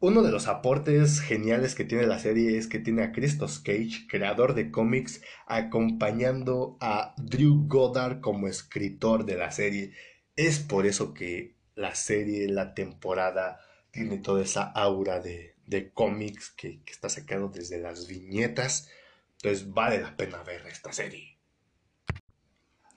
Uno 0.00 0.22
de 0.22 0.32
los 0.32 0.48
aportes 0.48 1.20
geniales 1.20 1.74
que 1.74 1.84
tiene 1.84 2.06
la 2.06 2.18
serie 2.18 2.56
es 2.56 2.68
que 2.68 2.78
tiene 2.78 3.02
a 3.02 3.12
Christos 3.12 3.58
Cage, 3.58 4.06
creador 4.08 4.54
de 4.54 4.70
cómics, 4.70 5.20
acompañando 5.46 6.78
a 6.80 7.14
Drew 7.18 7.66
Goddard 7.68 8.22
como 8.22 8.48
escritor 8.48 9.26
de 9.26 9.36
la 9.36 9.50
serie. 9.50 9.92
Es 10.36 10.58
por 10.58 10.86
eso 10.86 11.12
que 11.12 11.54
la 11.74 11.94
serie, 11.94 12.48
la 12.48 12.72
temporada, 12.72 13.60
tiene 13.90 14.16
toda 14.16 14.42
esa 14.42 14.62
aura 14.62 15.20
de, 15.20 15.54
cómics 15.92 16.48
que, 16.48 16.80
que 16.82 16.92
está 16.92 17.10
sacado 17.10 17.50
desde 17.50 17.78
las 17.78 18.06
viñetas. 18.06 18.88
Entonces 19.32 19.70
vale 19.70 20.00
la 20.00 20.16
pena 20.16 20.42
ver 20.44 20.66
esta 20.66 20.94
serie. 20.94 21.37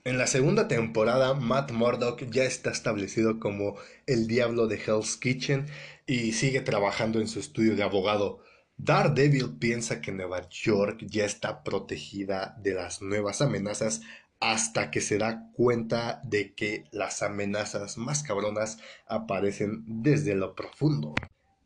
En 0.03 0.17
la 0.17 0.25
segunda 0.25 0.67
temporada, 0.67 1.36
Matt 1.36 1.72
Murdock 1.72 2.24
ya 2.31 2.43
está 2.43 2.72
establecido 2.72 3.39
como 3.39 3.75
el 4.08 4.27
diablo 4.27 4.65
de 4.65 4.77
Hell's 4.77 5.15
Kitchen 5.15 5.67
y 6.08 6.31
sigue 6.31 6.62
trabajando 6.62 7.20
en 7.22 7.27
su 7.27 7.39
estudio 7.39 7.75
de 7.75 7.84
abogado. 7.84 8.39
Daredevil 8.77 9.58
piensa 9.60 10.01
que 10.01 10.12
Nueva 10.12 10.50
York 10.50 11.03
ya 11.05 11.24
está 11.24 11.63
protegida 11.63 12.58
de 12.58 12.74
las 12.74 13.03
nuevas 13.03 13.43
amenazas 13.43 14.01
hasta 14.39 14.89
que 14.89 15.01
se 15.01 15.20
da 15.20 15.51
cuenta 15.53 16.20
de 16.24 16.55
que 16.55 16.86
las 16.89 17.22
amenazas 17.22 18.00
más 18.00 18.24
cabronas 18.24 18.79
aparecen 19.05 19.84
desde 19.86 20.34
lo 20.34 20.55
profundo. 20.55 21.13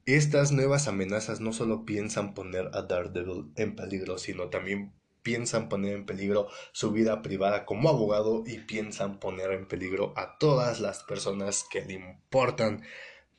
Estas 0.05 0.51
nuevas 0.51 0.89
amenazas 0.89 1.39
no 1.39 1.53
solo 1.53 1.85
piensan 1.85 2.33
poner 2.33 2.69
a 2.73 2.81
Daredevil 2.81 3.53
en 3.55 3.77
peligro, 3.77 4.17
sino 4.17 4.49
también 4.49 4.91
piensan 5.25 5.69
poner 5.69 5.95
en 5.95 6.05
peligro 6.05 6.47
su 6.71 6.91
vida 6.91 7.23
privada 7.23 7.65
como 7.65 7.89
abogado 7.89 8.43
y 8.45 8.59
piensan 8.59 9.19
poner 9.19 9.51
en 9.53 9.67
peligro 9.67 10.13
a 10.15 10.37
todas 10.37 10.79
las 10.79 11.01
personas 11.03 11.65
que 11.69 11.83
le 11.83 11.93
importan. 11.93 12.83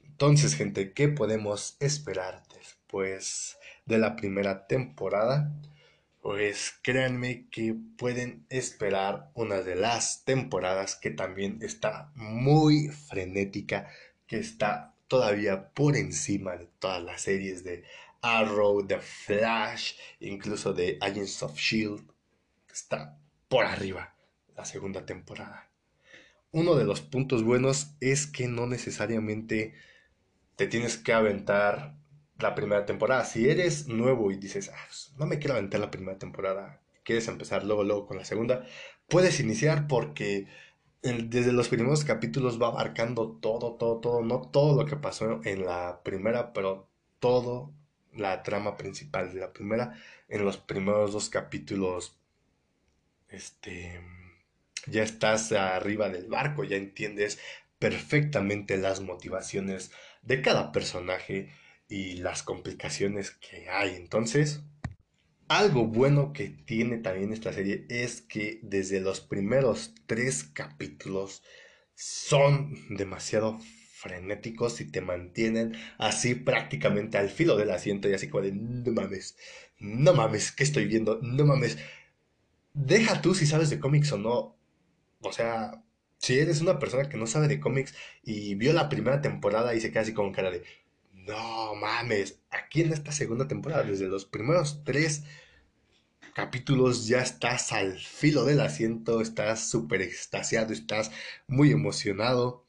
Entonces, 0.04 0.56
gente, 0.56 0.92
¿qué 0.92 1.06
podemos 1.06 1.76
esperar 1.78 2.42
después 2.52 3.56
de 3.84 3.98
la 3.98 4.16
primera 4.16 4.66
temporada? 4.66 5.52
Pues 6.20 6.74
créanme 6.82 7.46
que 7.52 7.76
pueden 7.96 8.46
esperar 8.50 9.30
una 9.34 9.60
de 9.60 9.76
las 9.76 10.24
temporadas 10.24 10.96
que 10.96 11.10
también 11.10 11.60
está 11.62 12.10
muy 12.16 12.88
frenética, 12.88 13.88
que 14.26 14.40
está 14.40 14.96
todavía 15.06 15.68
por 15.68 15.96
encima 15.96 16.56
de 16.56 16.66
todas 16.80 17.00
las 17.00 17.22
series 17.22 17.62
de 17.62 17.84
Arrow, 18.22 18.86
The 18.86 18.98
Flash, 19.00 19.94
incluso 20.20 20.72
de 20.72 20.98
Agents 21.00 21.42
of 21.42 21.56
Shield. 21.56 22.10
Está 22.72 23.18
por 23.48 23.64
arriba 23.64 24.14
la 24.56 24.64
segunda 24.64 25.06
temporada. 25.06 25.70
Uno 26.52 26.74
de 26.74 26.84
los 26.84 27.00
puntos 27.00 27.42
buenos 27.42 27.94
es 28.00 28.26
que 28.26 28.48
no 28.48 28.66
necesariamente 28.66 29.74
te 30.56 30.66
tienes 30.66 30.96
que 30.96 31.12
aventar 31.12 31.96
la 32.38 32.54
primera 32.54 32.86
temporada. 32.86 33.24
Si 33.24 33.48
eres 33.48 33.88
nuevo 33.88 34.30
y 34.30 34.36
dices, 34.36 34.70
ah, 34.74 34.84
pues, 34.88 35.12
no 35.18 35.26
me 35.26 35.38
quiero 35.38 35.54
aventar 35.54 35.80
la 35.80 35.90
primera 35.90 36.18
temporada, 36.18 36.80
quieres 37.04 37.28
empezar 37.28 37.64
luego, 37.64 37.84
luego 37.84 38.06
con 38.06 38.16
la 38.16 38.24
segunda, 38.24 38.64
puedes 39.08 39.40
iniciar 39.40 39.86
porque 39.86 40.46
desde 41.02 41.52
los 41.52 41.68
primeros 41.68 42.04
capítulos 42.04 42.60
va 42.60 42.68
abarcando 42.68 43.38
todo, 43.40 43.74
todo, 43.74 44.00
todo, 44.00 44.22
no 44.22 44.40
todo 44.40 44.80
lo 44.80 44.86
que 44.86 44.96
pasó 44.96 45.40
en 45.44 45.64
la 45.64 46.00
primera, 46.02 46.52
pero 46.52 46.88
todo 47.20 47.72
la 48.16 48.42
trama 48.42 48.76
principal 48.76 49.32
de 49.32 49.40
la 49.40 49.52
primera. 49.52 49.94
En 50.28 50.44
los 50.44 50.56
primeros 50.58 51.12
dos 51.12 51.28
capítulos, 51.28 52.18
este, 53.28 54.00
ya 54.86 55.02
estás 55.02 55.52
arriba 55.52 56.08
del 56.08 56.26
barco, 56.28 56.64
ya 56.64 56.76
entiendes 56.76 57.38
perfectamente 57.78 58.76
las 58.76 59.00
motivaciones 59.00 59.90
de 60.22 60.42
cada 60.42 60.72
personaje 60.72 61.50
y 61.88 62.16
las 62.16 62.42
complicaciones 62.42 63.30
que 63.30 63.68
hay. 63.68 63.94
Entonces, 63.94 64.60
algo 65.48 65.86
bueno 65.86 66.32
que 66.32 66.48
tiene 66.48 66.98
también 66.98 67.32
esta 67.32 67.52
serie 67.52 67.86
es 67.88 68.20
que 68.22 68.58
desde 68.62 69.00
los 69.00 69.20
primeros 69.20 69.94
tres 70.06 70.44
capítulos 70.44 71.42
son 71.94 72.74
demasiado 72.96 73.58
frenéticos 74.06 74.80
y 74.80 74.90
te 74.90 75.00
mantienen 75.00 75.76
así 75.98 76.34
prácticamente 76.34 77.18
al 77.18 77.28
filo 77.30 77.56
del 77.56 77.70
asiento 77.70 78.08
y 78.08 78.14
así 78.14 78.28
como 78.28 78.44
de 78.44 78.52
no 78.52 78.92
mames, 78.92 79.36
no 79.78 80.14
mames, 80.14 80.52
¿qué 80.52 80.64
estoy 80.64 80.86
viendo? 80.86 81.18
No 81.22 81.44
mames. 81.44 81.78
Deja 82.74 83.20
tú 83.22 83.34
si 83.34 83.46
sabes 83.46 83.70
de 83.70 83.80
cómics 83.80 84.12
o 84.12 84.18
no. 84.18 84.56
O 85.20 85.32
sea, 85.32 85.82
si 86.18 86.38
eres 86.38 86.60
una 86.60 86.78
persona 86.78 87.08
que 87.08 87.16
no 87.16 87.26
sabe 87.26 87.48
de 87.48 87.60
cómics 87.60 87.94
y 88.22 88.54
vio 88.54 88.72
la 88.72 88.88
primera 88.88 89.20
temporada 89.20 89.74
y 89.74 89.80
se 89.80 89.90
queda 89.90 90.02
así 90.02 90.12
con 90.14 90.32
cara 90.32 90.50
de 90.50 90.62
no 91.12 91.74
mames, 91.74 92.40
aquí 92.50 92.82
en 92.82 92.92
esta 92.92 93.12
segunda 93.12 93.48
temporada, 93.48 93.82
desde 93.82 94.08
los 94.08 94.24
primeros 94.26 94.84
tres 94.84 95.24
capítulos 96.34 97.06
ya 97.08 97.20
estás 97.22 97.72
al 97.72 97.98
filo 97.98 98.44
del 98.44 98.60
asiento, 98.60 99.20
estás 99.20 99.68
súper 99.70 100.02
extasiado, 100.02 100.72
estás 100.72 101.10
muy 101.46 101.72
emocionado. 101.72 102.64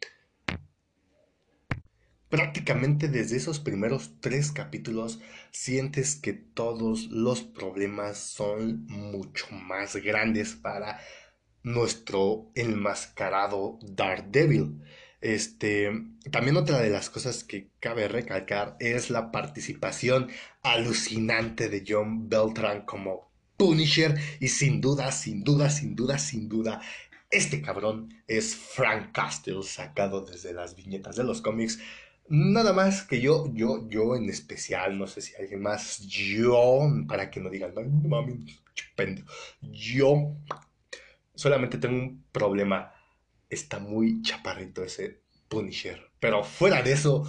Prácticamente 2.29 3.07
desde 3.07 3.37
esos 3.37 3.59
primeros 3.59 4.11
tres 4.19 4.51
capítulos 4.51 5.19
sientes 5.51 6.15
que 6.15 6.33
todos 6.33 7.07
los 7.07 7.41
problemas 7.41 8.17
son 8.17 8.85
mucho 8.87 9.47
más 9.51 9.95
grandes 9.95 10.53
para 10.53 10.99
nuestro 11.63 12.51
enmascarado 12.55 13.79
Daredevil. 13.81 14.81
Este, 15.21 15.89
también 16.29 16.57
otra 16.57 16.79
de 16.79 16.89
las 16.89 17.09
cosas 17.09 17.45
que 17.45 17.69
cabe 17.79 18.09
recalcar 18.09 18.75
es 18.79 19.09
la 19.09 19.31
participación 19.31 20.29
alucinante 20.63 21.69
de 21.69 21.83
John 21.87 22.27
Beltran 22.27 22.85
como 22.85 23.31
Punisher 23.55 24.15
y 24.39 24.49
sin 24.49 24.81
duda, 24.81 25.11
sin 25.11 25.43
duda, 25.43 25.69
sin 25.69 25.95
duda, 25.95 26.19
sin 26.19 26.47
duda, 26.47 26.81
este 27.29 27.61
cabrón 27.61 28.23
es 28.27 28.55
Frank 28.55 29.11
Castle 29.11 29.61
sacado 29.63 30.21
desde 30.21 30.53
las 30.53 30.75
viñetas 30.77 31.17
de 31.17 31.25
los 31.25 31.41
cómics. 31.41 31.77
Nada 32.29 32.73
más 32.73 33.03
que 33.03 33.21
yo, 33.21 33.51
yo, 33.53 33.87
yo 33.89 34.15
en 34.15 34.29
especial, 34.29 34.97
no 34.97 35.07
sé 35.07 35.21
si 35.21 35.35
alguien 35.35 35.61
más, 35.61 35.99
yo, 36.07 36.81
para 37.07 37.29
que 37.31 37.39
no 37.39 37.49
digan, 37.49 37.73
no 37.73 37.83
mami, 38.09 38.45
yo 39.61 40.35
solamente 41.35 41.77
tengo 41.77 41.95
un 41.95 42.25
problema 42.31 42.93
está 43.49 43.79
muy 43.79 44.21
chaparrito 44.21 44.83
ese 44.83 45.21
Punisher. 45.47 46.11
Pero 46.19 46.43
fuera 46.43 46.81
de 46.81 46.93
eso, 46.93 47.25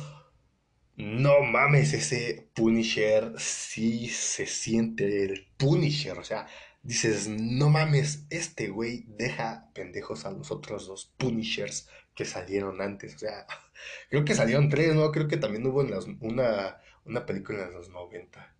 no 0.96 1.42
mames, 1.42 1.92
ese 1.92 2.50
Punisher 2.54 3.34
sí 3.38 4.08
se 4.08 4.46
siente 4.46 5.24
el 5.24 5.46
Punisher. 5.56 6.18
O 6.18 6.24
sea, 6.24 6.46
dices, 6.82 7.28
no 7.28 7.70
mames, 7.70 8.26
este 8.30 8.68
güey 8.68 9.04
deja 9.08 9.70
pendejos 9.74 10.24
a 10.24 10.32
los 10.32 10.50
otros 10.50 10.86
dos 10.86 11.14
Punishers 11.16 11.88
que 12.18 12.24
salieron 12.24 12.82
antes. 12.82 13.14
O 13.14 13.18
sea, 13.18 13.46
creo 14.10 14.24
que 14.24 14.34
salieron 14.34 14.68
tres, 14.68 14.92
¿no? 14.92 15.12
Creo 15.12 15.28
que 15.28 15.36
también 15.36 15.64
hubo 15.64 15.86
una, 16.20 16.80
una 17.04 17.24
película 17.24 17.62
en 17.62 17.72
los 17.72 17.90
90. 17.90 18.56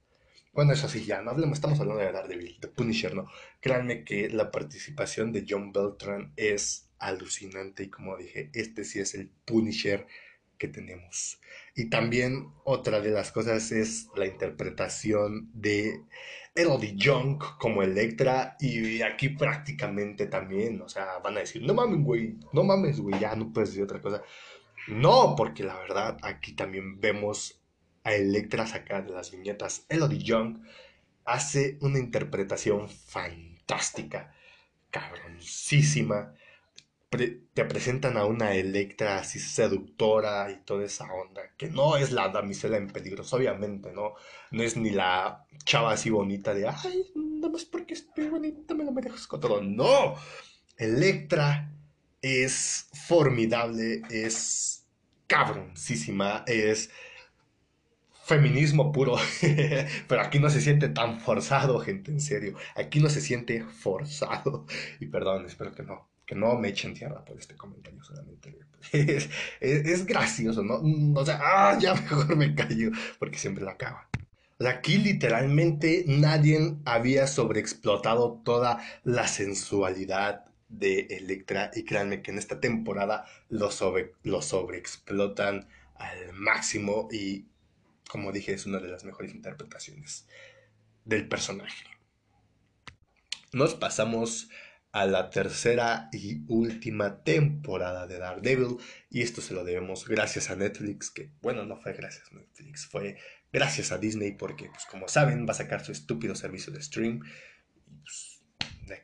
Bueno, 0.53 0.73
eso 0.73 0.89
sí, 0.89 1.05
ya 1.05 1.23
no 1.23 1.33
hablemos, 1.33 1.59
estamos 1.59 1.81
hablando 1.81 2.01
de 2.01 2.13
Daredevil, 2.13 2.59
de 2.61 2.69
Punisher, 2.69 3.17
¿no? 3.17 3.29
Créanme 3.61 4.05
que 4.05 4.29
la 4.31 4.53
participación 4.53 5.33
de 5.33 5.45
John 5.49 5.73
Beltran 5.73 6.33
es 6.37 6.89
alucinante 7.01 7.83
y 7.83 7.91
como 7.91 8.17
dije, 8.17 8.51
este 8.55 8.85
sí 8.85 9.01
es 9.01 9.15
el 9.15 9.29
Punisher 9.45 10.07
que 10.57 10.69
tenemos. 10.69 11.41
Y 11.75 11.91
también 11.91 12.53
otra 12.63 13.01
de 13.01 13.11
las 13.11 13.33
cosas 13.33 13.73
es 13.73 14.07
la 14.15 14.27
interpretación 14.27 15.51
de 15.53 16.01
Elodie 16.59 16.97
Young 16.97 17.39
como 17.59 17.83
Electra 17.83 18.57
y 18.59 19.01
aquí 19.03 19.29
prácticamente 19.29 20.27
también, 20.27 20.81
o 20.83 20.89
sea, 20.89 21.19
van 21.23 21.37
a 21.37 21.41
decir, 21.41 21.63
no 21.63 21.73
mames, 21.73 22.05
güey, 22.05 22.37
no 22.53 22.65
mames, 22.65 23.01
güey, 23.01 23.19
ya 23.21 23.37
no 23.37 23.53
puedes 23.53 23.71
decir 23.71 23.85
otra 23.85 24.01
cosa. 24.01 24.23
No, 24.89 25.35
porque 25.37 25.63
la 25.63 25.79
verdad 25.79 26.19
aquí 26.23 26.53
también 26.53 27.01
vemos 27.01 27.61
a 28.03 28.15
Electra 28.15 28.67
sacar 28.67 29.07
de 29.07 29.13
las 29.13 29.31
viñetas. 29.31 29.87
Elodie 29.89 30.19
Young 30.19 30.59
hace 31.25 31.79
una 31.81 31.99
interpretación 31.99 32.89
fantástica, 32.89 34.35
cabroncísima 34.91 36.35
te 37.09 37.65
presentan 37.65 38.17
a 38.19 38.27
una 38.27 38.55
Electra 38.55 39.19
así 39.19 39.39
seductora 39.39 40.51
y 40.51 40.57
toda 40.65 40.85
esa 40.85 41.11
onda, 41.13 41.43
que 41.57 41.69
no 41.69 41.97
es 41.97 42.13
la 42.13 42.29
damisela 42.29 42.77
en 42.77 42.89
peligros, 42.89 43.33
obviamente, 43.33 43.93
¿no? 43.93 44.15
No 44.51 44.63
es 44.63 44.77
ni 44.77 44.91
la 44.91 45.47
chava 45.65 45.93
así 45.93 46.11
bonita 46.11 46.53
de, 46.53 46.69
ay, 46.69 47.11
nada 47.15 47.49
más 47.51 47.65
porque 47.65 47.95
estoy 47.95 48.29
bonita 48.29 48.75
me 48.75 48.85
lo 48.85 48.93
merezco 48.93 49.41
todo. 49.41 49.63
No, 49.63 50.17
Electra 50.77 51.73
es 52.21 52.89
formidable, 52.93 54.03
es 54.11 54.85
cabroncísima, 55.27 56.45
es 56.47 56.91
feminismo 58.25 58.93
puro, 58.93 59.17
pero 60.09 60.21
aquí 60.21 60.39
no 60.39 60.51
se 60.51 60.61
siente 60.61 60.91
tan 60.91 61.21
forzado, 61.21 61.81
gente, 61.81 62.11
en 62.11 62.21
serio, 62.21 62.59
aquí 62.77 63.01
no 63.01 63.09
se 63.09 63.23
siente 63.23 63.65
forzado, 63.65 64.67
y 65.01 65.07
perdón, 65.07 65.47
espero 65.47 65.75
que 65.75 65.83
no 65.83 66.07
que 66.29 66.35
no 66.35 66.59
me 66.59 66.69
echen 66.69 66.93
tierra 66.93 67.25
por 67.25 67.39
este 67.39 67.57
comentario 67.57 68.05
solamente. 68.05 68.55
Es, 69.61 70.07
gracioso, 70.07 70.63
¿no? 70.63 70.81
O 71.19 71.25
sea, 71.25 71.41
ah, 71.43 71.79
ya 71.81 71.95
mejor 72.03 72.37
me 72.37 72.55
callo, 72.55 72.91
porque 73.19 73.39
siempre 73.39 73.65
la 73.65 73.73
acaba. 73.73 74.09
aquí 74.61 74.99
literalmente 74.99 76.05
nadie 76.07 76.77
había 76.85 77.27
sobreexplotado 77.27 78.43
toda 78.45 78.79
la 79.05 79.27
sensualidad 79.27 80.45
de 80.69 81.07
Electra 81.11 81.71
y 81.75 81.85
créanme 81.85 82.21
que 82.21 82.31
en 82.31 82.39
esta 82.39 82.61
temporada 82.61 83.25
sobre, 83.71 84.13
lo 84.23 84.43
sobreexplotan 84.43 85.67
al 85.97 86.35
máximo 86.35 87.09
y 87.11 87.47
como 88.11 88.33
dije 88.33 88.53
es 88.53 88.67
una 88.67 88.81
de 88.81 88.89
las 88.89 89.03
mejores 89.05 89.35
interpretaciones 89.35 90.27
del 91.07 91.27
personaje. 91.27 91.85
Nos 93.53 93.75
pasamos 93.75 94.51
a 94.99 95.07
la 95.07 95.31
tercera 95.31 96.09
y 96.13 96.43
última 96.49 97.23
temporada 97.23 98.07
de 98.09 98.19
Daredevil 98.19 98.79
y 99.11 99.23
esto 99.23 99.41
se 99.41 99.55
lo 99.55 99.63
debemos 99.63 100.09
gracias 100.09 100.51
a 100.51 100.57
Netflix 100.57 101.11
que 101.11 101.31
bueno 101.41 101.65
no 101.65 101.77
fue 101.77 101.93
gracias 101.93 102.33
a 102.33 102.35
Netflix 102.35 102.87
fue 102.87 103.17
gracias 103.53 103.93
a 103.93 103.99
Disney 103.99 104.33
porque 104.33 104.69
pues 104.69 104.87
como 104.87 105.07
saben 105.07 105.47
va 105.47 105.53
a 105.53 105.55
sacar 105.55 105.85
su 105.85 105.93
estúpido 105.93 106.35
servicio 106.35 106.73
de 106.73 106.83
stream 106.83 107.21
y 107.85 107.91
pues 108.01 108.41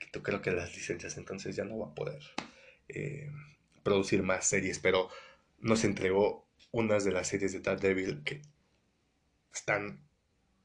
quito 0.00 0.22
creo 0.22 0.42
que 0.42 0.50
las 0.50 0.74
licencias 0.74 1.16
entonces 1.16 1.54
ya 1.54 1.64
no 1.64 1.78
va 1.78 1.92
a 1.92 1.94
poder 1.94 2.22
eh, 2.88 3.30
producir 3.84 4.24
más 4.24 4.46
series 4.46 4.80
pero 4.80 5.10
nos 5.60 5.84
entregó 5.84 6.48
unas 6.72 7.04
de 7.04 7.12
las 7.12 7.28
series 7.28 7.52
de 7.52 7.60
Daredevil 7.60 8.24
que 8.24 8.42
están 9.52 10.04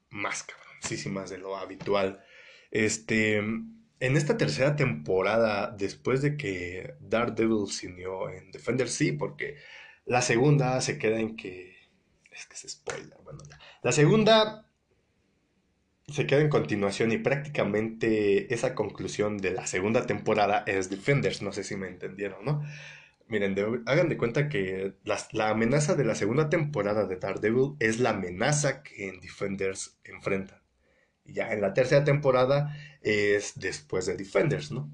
más 0.10 0.44
cabroncísimas 0.44 1.30
de 1.30 1.38
lo 1.38 1.56
habitual. 1.56 2.24
Este 2.72 3.44
en 4.00 4.16
esta 4.18 4.38
tercera 4.38 4.76
temporada, 4.76 5.72
después 5.78 6.22
de 6.22 6.38
que 6.38 6.96
Daredevil 7.02 7.70
se 7.70 7.88
unió 7.88 8.30
en 8.30 8.52
Defender, 8.52 8.90
sí, 8.90 9.12
porque 9.12 9.58
la 10.06 10.22
segunda 10.22 10.80
se 10.82 10.98
queda 10.98 11.20
en 11.20 11.36
que. 11.36 11.78
Es 12.32 12.46
que 12.46 12.56
se 12.56 12.70
spoiler, 12.70 13.18
bueno, 13.24 13.40
ya. 13.50 13.60
La 13.84 13.92
segunda 13.92 14.70
se 16.08 16.26
queda 16.26 16.42
en 16.42 16.50
continuación 16.50 17.12
y 17.12 17.18
prácticamente 17.18 18.54
esa 18.54 18.74
conclusión 18.76 19.38
de 19.38 19.52
la 19.52 19.68
segunda 19.68 20.06
temporada 20.06 20.64
es 20.66 20.90
Defenders, 20.90 21.42
no 21.42 21.52
sé 21.52 21.64
si 21.64 21.76
me 21.76 21.88
entendieron, 21.88 22.44
¿no? 22.46 22.64
Miren, 23.28 23.56
hagan 23.86 24.10
de 24.10 24.18
cuenta 24.18 24.50
que 24.50 24.94
la, 25.04 25.50
amenaza 25.50 25.94
de 25.94 26.04
la 26.04 26.16
segunda 26.16 26.50
temporada 26.50 27.06
de 27.06 27.18
Daredevil 27.18 27.76
es 27.80 28.00
la 28.00 28.10
amenaza 28.10 28.82
que 28.82 29.08
en 29.08 29.20
Defenders 29.20 30.00
ya 31.34 31.52
en 31.52 31.62
la 31.62 31.74
tercera 31.74 32.04
temporada 32.04 32.76
es 33.02 33.54
después 33.56 34.06
de 34.06 34.16
Defenders, 34.16 34.72
¿no? 34.72 34.90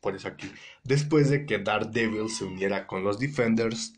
Por 0.00 0.16
eso 0.16 0.28
aquí, 0.28 0.50
después 0.82 1.30
de 1.30 1.46
que 1.46 1.58
Daredevil 1.58 2.28
se 2.28 2.44
uniera 2.44 2.86
con 2.86 3.04
los 3.04 3.18
Defenders, 3.18 3.94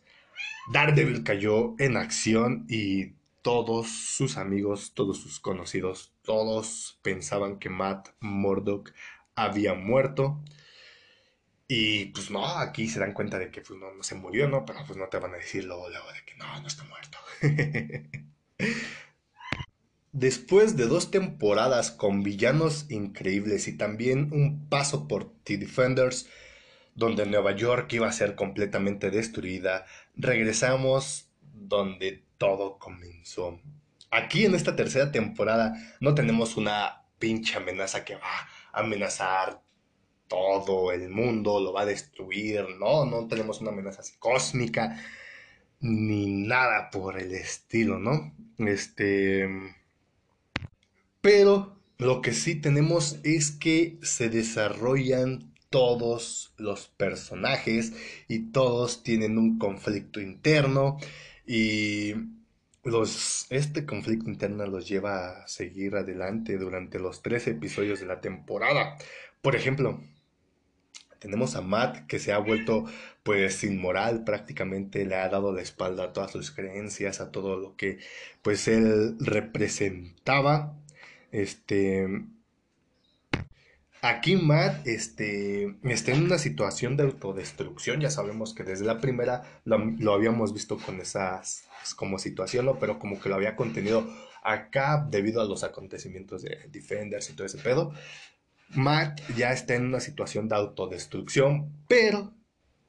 Daredevil 0.71 1.25
cayó 1.25 1.75
en 1.79 1.97
acción 1.97 2.67
y 2.69 3.15
todos 3.43 3.89
sus 3.89 4.37
amigos, 4.37 4.93
todos 4.95 5.19
sus 5.19 5.39
conocidos, 5.39 6.13
todos 6.23 6.99
pensaban 7.03 7.59
que 7.59 7.69
Matt 7.69 8.09
Murdock 8.21 8.93
había 9.35 9.75
muerto. 9.75 10.41
Y 11.69 12.07
pues 12.07 12.31
no, 12.31 12.47
aquí 12.47 12.89
se 12.89 13.01
dan 13.01 13.13
cuenta 13.13 13.39
de 13.39 13.51
que 13.51 13.61
pues, 13.61 13.79
no, 13.79 14.03
se 14.03 14.15
murió, 14.15 14.49
¿no? 14.49 14.65
Pero 14.65 14.81
pues 14.87 14.99
no 14.99 15.09
te 15.09 15.19
van 15.19 15.35
a 15.35 15.39
decir 15.39 15.65
luego, 15.65 15.89
luego 15.89 16.07
de 16.13 16.25
que 16.25 16.35
no, 16.37 16.61
no 16.61 16.67
está 16.67 16.85
muerto. 16.85 17.19
Después 20.15 20.77
de 20.77 20.87
dos 20.87 21.11
temporadas 21.11 21.91
con 21.91 22.23
villanos 22.23 22.89
increíbles 22.89 23.67
y 23.67 23.77
también 23.77 24.33
un 24.33 24.69
paso 24.69 25.09
por 25.09 25.33
The 25.43 25.59
Defenders, 25.59 26.29
donde 26.95 27.27
Nueva 27.27 27.57
York 27.57 27.93
iba 27.95 28.07
a 28.07 28.13
ser 28.13 28.37
completamente 28.37 29.11
destruida, 29.11 29.87
regresamos 30.15 31.31
donde 31.53 32.23
todo 32.39 32.79
comenzó. 32.79 33.59
Aquí 34.13 34.45
en 34.45 34.55
esta 34.55 34.77
tercera 34.77 35.11
temporada 35.11 35.75
no 35.99 36.15
tenemos 36.15 36.57
una 36.57 37.03
pinche 37.19 37.57
amenaza 37.57 38.05
que 38.05 38.15
va 38.15 38.49
a 38.73 38.83
amenazar 38.83 39.63
todo 40.29 40.93
el 40.93 41.09
mundo, 41.09 41.59
lo 41.59 41.73
va 41.73 41.81
a 41.81 41.87
destruir, 41.87 42.65
no, 42.79 43.05
no 43.05 43.27
tenemos 43.27 43.61
una 43.61 43.73
amenaza 43.73 44.03
así 44.03 44.15
cósmica 44.21 44.97
ni 45.81 46.47
nada 46.47 46.89
por 46.93 47.19
el 47.19 47.35
estilo, 47.35 47.99
¿no? 47.99 48.33
Este 48.59 49.49
pero 51.25 51.75
lo 51.97 52.21
que 52.21 52.35
sí 52.35 52.55
tenemos 52.55 53.19
es 53.23 53.51
que 53.51 53.97
se 54.03 54.29
desarrollan 54.29 55.55
todos 55.71 56.53
los 56.59 56.89
personajes 56.89 57.95
y 58.29 58.51
todos 58.53 59.03
tienen 59.03 59.39
un 59.39 59.59
conflicto 59.59 60.21
interno 60.21 60.99
y 61.47 62.13
los, 62.83 63.47
este 63.49 63.87
conflicto 63.87 64.29
interno 64.29 64.67
los 64.67 64.87
lleva 64.87 65.45
a 65.45 65.49
seguir 65.49 65.97
adelante 65.97 66.59
durante 66.59 66.99
los 66.99 67.23
tres 67.23 67.47
episodios 67.47 68.01
de 68.01 68.07
la 68.07 68.21
temporada. 68.21 68.99
Por 69.41 69.57
ejemplo, 69.57 70.05
tenemos 71.21 71.57
a 71.57 71.63
Matt 71.63 72.07
que 72.07 72.19
se 72.19 72.35
ha 72.35 72.39
vuelto 72.39 72.85
pues 73.23 73.65
inmoral, 73.65 74.25
prácticamente 74.25 75.07
le 75.07 75.15
ha 75.15 75.31
dado 75.31 75.55
la 75.55 75.63
espalda 75.63 76.05
a 76.05 76.13
todas 76.13 76.33
sus 76.33 76.51
creencias, 76.51 77.23
a 77.23 77.33
todo 77.33 77.57
lo 77.57 77.77
que 77.77 77.99
pues 78.43 78.69
él 78.69 79.17
representaba. 79.21 80.84
Este 81.35 82.07
Aquí 84.07 84.37
Matt 84.37 84.87
este, 84.87 85.77
está 85.83 86.13
en 86.13 86.25
una 86.25 86.37
situación 86.37 86.95
de 86.95 87.05
autodestrucción, 87.05 88.03
ya 88.03 88.11
sabemos 88.11 88.53
que 88.53 88.63
desde 88.63 88.85
la 88.85 89.01
primera 89.01 89.63
lo, 89.65 90.13
habíamos 90.13 90.53
visto 90.53 90.77
con 90.77 91.01
esas 91.01 91.65
como 91.97 92.19
situación, 92.19 92.71
pero 92.79 92.99
como 92.99 93.19
que 93.19 93.31
lo 93.31 93.35
había 93.35 93.57
contenido 93.57 94.07
acá 94.43 95.07
debido 95.11 95.41
a 95.41 95.47
los 95.47 95.65
acontecimientos 95.65 96.43
de 96.43 96.69
Defenders 96.71 97.31
y 97.31 97.33
todo 97.33 97.47
ese 97.47 97.57
pedo. 97.57 97.95
Matt 98.75 99.23
ya 99.39 99.53
está 99.53 99.75
en 99.75 99.87
una 99.87 100.01
situación 100.01 100.49
de 100.49 100.57
autodestrucción, 100.57 101.73
pero 101.89 102.31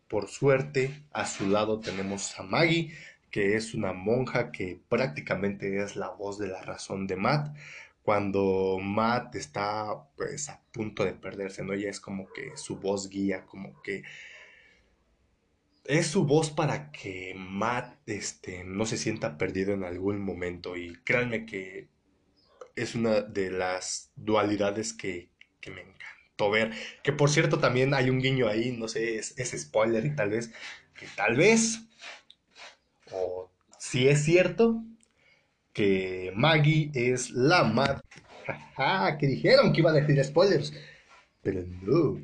por 0.10 0.28
suerte 0.28 1.02
a 1.14 1.26
su 1.26 1.48
lado 1.48 1.80
tenemos 1.80 2.38
a 2.38 2.44
Maggie, 2.44 2.94
que 3.32 3.56
es 3.56 3.74
una 3.74 3.94
monja 3.94 4.52
que 4.52 4.82
prácticamente 4.90 5.82
es 5.82 5.96
la 5.96 6.10
voz 6.10 6.38
de 6.40 6.48
la 6.48 6.62
razón 6.62 7.08
de 7.08 7.16
Matt 7.16 7.56
cuando 8.06 8.78
Matt 8.80 9.36
está 9.36 10.08
pues 10.16 10.48
a 10.50 10.62
punto 10.72 11.04
de 11.04 11.14
perderse, 11.14 11.64
¿no? 11.64 11.74
Ella 11.74 11.90
es 11.90 12.00
como 12.00 12.32
que 12.32 12.56
su 12.56 12.78
voz 12.78 13.10
guía, 13.10 13.48
como 13.48 13.82
que 13.82 14.04
es 15.86 16.06
su 16.06 16.26
voz 16.26 16.52
para 16.52 16.92
que 16.92 17.34
Matt 17.36 17.98
este, 18.08 18.64
no 18.64 18.86
se 18.86 18.98
sienta 18.98 19.40
perdido 19.40 19.74
en 19.74 19.84
algún 19.84 20.22
momento 20.22 20.78
y 20.78 20.96
créanme 21.04 21.48
que 21.48 21.88
es 22.76 22.94
una 22.94 23.22
de 23.22 23.50
las 23.50 24.12
dualidades 24.16 24.94
que, 24.94 25.32
me 25.66 25.82
encantó 25.82 26.52
ver, 26.52 26.74
que 27.02 27.12
por 27.12 27.32
cierto 27.32 27.58
también 27.58 27.96
hay 27.96 28.12
un 28.12 28.20
guiño 28.20 28.48
ahí, 28.48 28.72
no 28.72 28.88
sé, 28.88 29.18
es, 29.18 29.34
es 29.40 29.60
spoiler 29.60 30.06
y 30.06 30.16
tal 30.16 30.30
vez, 30.30 30.52
que 30.94 31.08
tal 31.16 31.36
vez, 31.36 31.80
o 33.12 33.52
si 33.80 34.08
es 34.08 34.24
cierto, 34.24 34.84
que 35.76 36.32
Maggie 36.34 36.90
es 36.94 37.32
la 37.32 37.66
madre. 37.66 38.02
que 39.20 39.28
dijeron 39.28 39.74
que 39.74 39.82
iba 39.82 39.92
a 39.92 39.94
decir 39.94 40.24
spoilers. 40.24 40.74
Pero 41.44 41.64
no. 41.84 42.20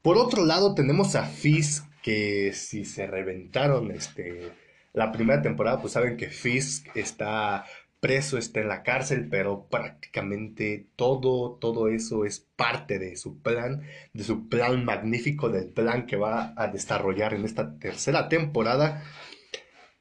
Por 0.00 0.16
otro 0.16 0.46
lado, 0.46 0.74
tenemos 0.74 1.16
a 1.16 1.24
Fisk, 1.24 1.84
que 2.00 2.52
si 2.52 2.84
se 2.84 3.06
reventaron 3.06 3.90
este, 3.90 4.52
la 4.92 5.10
primera 5.10 5.42
temporada, 5.42 5.80
pues 5.80 5.94
saben 5.94 6.16
que 6.16 6.28
Fisk 6.28 6.86
está 6.96 7.64
preso, 7.98 8.38
está 8.38 8.60
en 8.60 8.68
la 8.68 8.82
cárcel, 8.82 9.28
pero 9.28 9.66
prácticamente 9.68 10.86
todo, 10.94 11.56
todo 11.58 11.88
eso 11.88 12.24
es 12.24 12.46
parte 12.54 12.98
de 12.98 13.16
su 13.16 13.40
plan, 13.40 13.82
de 14.12 14.22
su 14.22 14.48
plan 14.48 14.84
magnífico, 14.84 15.48
del 15.48 15.70
plan 15.70 16.06
que 16.06 16.16
va 16.16 16.54
a 16.56 16.68
desarrollar 16.68 17.34
en 17.34 17.44
esta 17.46 17.78
tercera 17.78 18.28
temporada. 18.28 19.02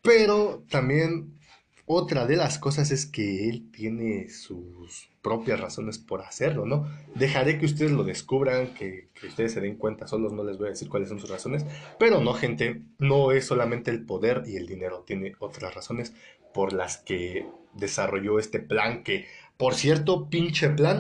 Pero 0.02 0.66
también 0.70 1.40
otra 1.86 2.26
de 2.26 2.38
las 2.38 2.60
cosas 2.60 2.92
es 2.92 3.06
que 3.06 3.50
él 3.50 3.70
tiene 3.72 4.30
sus 4.30 5.10
propias 5.22 5.60
razones 5.60 5.98
por 5.98 6.22
hacerlo, 6.22 6.66
¿no? 6.66 6.88
Dejaré 7.16 7.58
que 7.60 7.66
ustedes 7.66 7.92
lo 7.92 8.04
descubran, 8.04 8.74
que, 8.74 9.10
ustedes 9.26 9.54
se 9.54 9.62
den 9.62 9.76
cuenta 9.76 10.08
solos, 10.08 10.32
no 10.32 10.44
les 10.44 10.58
voy 10.58 10.68
a 10.68 10.72
decir 10.72 10.88
cuáles 10.88 11.10
son 11.10 11.20
sus 11.20 11.30
razones, 11.30 11.66
pero 12.00 12.22
no, 12.22 12.34
gente, 12.34 12.82
no 13.00 13.32
es 13.32 13.46
solamente 13.46 13.92
el 13.92 14.06
poder 14.06 14.44
y 14.48 14.56
el 14.56 14.66
dinero, 14.66 15.04
tiene 15.06 15.34
otras 15.40 15.76
razones 15.76 16.14
por 16.54 16.72
las 16.72 16.98
que 16.98 17.48
desarrolló 17.74 18.40
este 18.40 18.60
plan, 18.60 19.04
que, 19.04 19.26
por 19.58 19.76
cierto, 19.76 20.30
pinche 20.30 20.70
plan, 20.70 21.00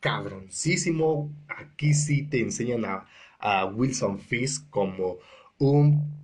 cabroncísimo, 0.00 1.30
aquí 1.48 1.94
sí 1.94 2.22
te 2.24 2.40
enseñan 2.40 2.84
a, 2.84 3.06
a 3.38 3.64
Wilson 3.66 4.18
Fisk 4.18 4.68
como 4.70 5.18
un 5.58 6.19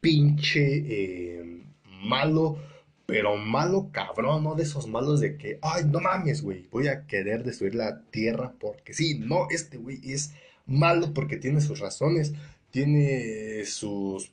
pinche 0.00 0.84
eh, 0.86 1.62
malo, 2.02 2.58
pero 3.06 3.36
malo 3.36 3.90
cabrón, 3.92 4.44
no 4.44 4.54
de 4.54 4.64
esos 4.64 4.86
malos 4.86 5.20
de 5.20 5.36
que, 5.36 5.58
ay, 5.62 5.84
no 5.84 6.00
mames, 6.00 6.42
güey, 6.42 6.68
voy 6.70 6.88
a 6.88 7.06
querer 7.06 7.44
destruir 7.44 7.74
la 7.74 8.02
tierra 8.10 8.54
porque 8.58 8.94
sí, 8.94 9.18
no, 9.18 9.48
este 9.50 9.78
güey 9.78 10.00
es 10.04 10.34
malo 10.66 11.12
porque 11.14 11.36
tiene 11.36 11.60
sus 11.60 11.80
razones, 11.80 12.34
tiene 12.70 13.64
sus 13.64 14.32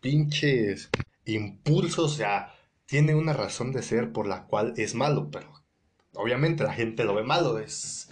pinches 0.00 0.90
impulsos, 1.24 2.12
o 2.12 2.16
sea, 2.16 2.54
tiene 2.86 3.14
una 3.14 3.32
razón 3.32 3.72
de 3.72 3.82
ser 3.82 4.12
por 4.12 4.26
la 4.26 4.44
cual 4.44 4.74
es 4.76 4.94
malo, 4.94 5.30
pero 5.30 5.52
obviamente 6.14 6.64
la 6.64 6.72
gente 6.72 7.04
lo 7.04 7.14
ve 7.14 7.24
malo, 7.24 7.58
es 7.58 8.08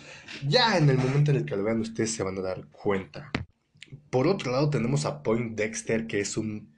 ya 0.47 0.77
en 0.77 0.91
el 0.91 0.99
momento 0.99 1.31
en 1.31 1.39
el 1.39 1.47
que 1.47 1.57
lo 1.57 1.63
vean 1.63 1.81
ustedes 1.81 2.13
se 2.13 2.23
van 2.23 2.39
a 2.39 2.43
dar 2.43 2.67
cuenta. 2.69 3.31
Por 4.17 4.29
otro 4.29 4.51
lado 4.51 4.71
tenemos 4.71 5.05
a 5.05 5.23
Point 5.23 5.59
Dexter, 5.59 6.07
que 6.07 6.21
es 6.21 6.39
un 6.39 6.73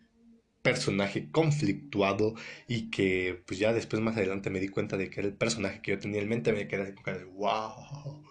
personaje 0.61 1.31
conflictuado 1.31 2.35
y 2.67 2.91
que 2.91 3.45
pues 3.47 3.61
ya 3.61 3.73
después 3.73 4.03
más 4.03 4.17
adelante 4.17 4.51
me 4.51 4.59
di 4.59 4.67
cuenta 4.67 4.97
de 4.97 5.09
que 5.09 5.21
era 5.21 5.29
el 5.29 5.37
personaje 5.37 5.81
que 5.81 5.93
yo 5.93 6.01
tenía 6.01 6.21
en 6.21 6.29
mente, 6.29 6.53
me 6.53 6.67
quedé 6.67 6.83
así 6.83 6.95
como 6.95 7.17
de 7.17 7.25
wow, 7.27 8.25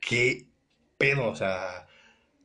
qué 0.00 0.48
pedo, 0.98 1.28
o 1.28 1.36
sea, 1.36 1.86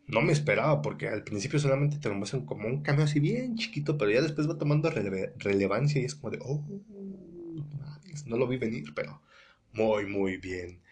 no 0.05 0.21
me 0.21 0.31
esperaba 0.31 0.83
porque 0.83 1.07
al 1.07 1.23
principio 1.23 1.57
solamente 1.57 1.97
te 1.97 2.07
lo 2.07 2.13
muestran 2.13 2.45
como 2.45 2.67
un 2.67 2.83
cambio 2.83 3.05
así 3.05 3.19
bien 3.19 3.55
chiquito, 3.55 3.97
pero 3.97 4.11
ya 4.11 4.21
después 4.21 4.47
va 4.47 4.59
tomando 4.59 4.91
relevancia 4.91 5.99
y 5.99 6.05
es 6.05 6.13
como 6.13 6.29
de, 6.29 6.39
oh, 6.43 6.63
no 8.27 8.37
lo 8.37 8.47
vi 8.47 8.57
venir, 8.57 8.93
pero 8.93 9.23
muy, 9.73 10.05
muy 10.05 10.37
bien. 10.37 10.83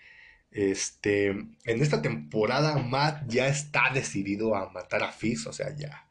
Este, 0.57 1.27
en 1.27 1.51
esta 1.65 2.01
temporada 2.01 2.79
Matt 2.79 3.27
ya 3.27 3.47
está 3.47 3.91
decidido 3.93 4.55
a 4.55 4.71
matar 4.71 5.03
a 5.03 5.11
Fizz, 5.11 5.45
o 5.45 5.53
sea, 5.53 5.75
ya, 5.75 6.07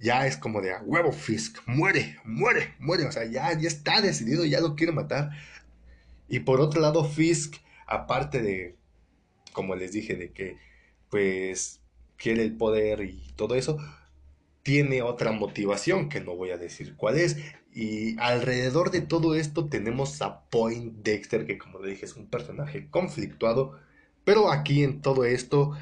ya 0.00 0.26
es 0.26 0.36
como 0.36 0.60
de 0.60 0.72
a 0.72 0.82
huevo 0.82 1.12
Fisk, 1.12 1.58
muere, 1.64 2.18
muere, 2.24 2.74
muere, 2.80 3.04
o 3.04 3.12
sea, 3.12 3.24
ya, 3.26 3.56
ya 3.56 3.68
está 3.68 4.00
decidido, 4.00 4.44
ya 4.44 4.58
lo 4.58 4.74
quiere 4.74 4.90
matar. 4.90 5.30
Y 6.28 6.40
por 6.40 6.60
otro 6.60 6.80
lado, 6.80 7.04
Fisk, 7.04 7.54
aparte 7.86 8.42
de, 8.42 8.74
como 9.52 9.76
les 9.76 9.92
dije, 9.92 10.16
de 10.16 10.32
que 10.32 10.56
pues 11.08 11.80
quiere 12.16 12.42
el 12.42 12.56
poder 12.56 13.02
y 13.02 13.32
todo 13.36 13.54
eso, 13.54 13.78
tiene 14.64 15.02
otra 15.02 15.30
motivación 15.30 16.08
que 16.08 16.20
no 16.20 16.34
voy 16.34 16.50
a 16.50 16.58
decir 16.58 16.96
cuál 16.96 17.16
es. 17.16 17.36
Y 17.80 18.18
alrededor 18.18 18.90
de 18.90 19.02
todo 19.02 19.36
esto 19.36 19.68
tenemos 19.68 20.20
a 20.20 20.40
Point 20.50 20.94
Dexter, 21.04 21.46
que 21.46 21.58
como 21.58 21.78
le 21.78 21.90
dije 21.90 22.06
es 22.06 22.16
un 22.16 22.26
personaje 22.26 22.90
conflictuado. 22.90 23.78
Pero 24.24 24.50
aquí 24.50 24.82
en 24.82 25.00
todo 25.00 25.24
esto, 25.24 25.78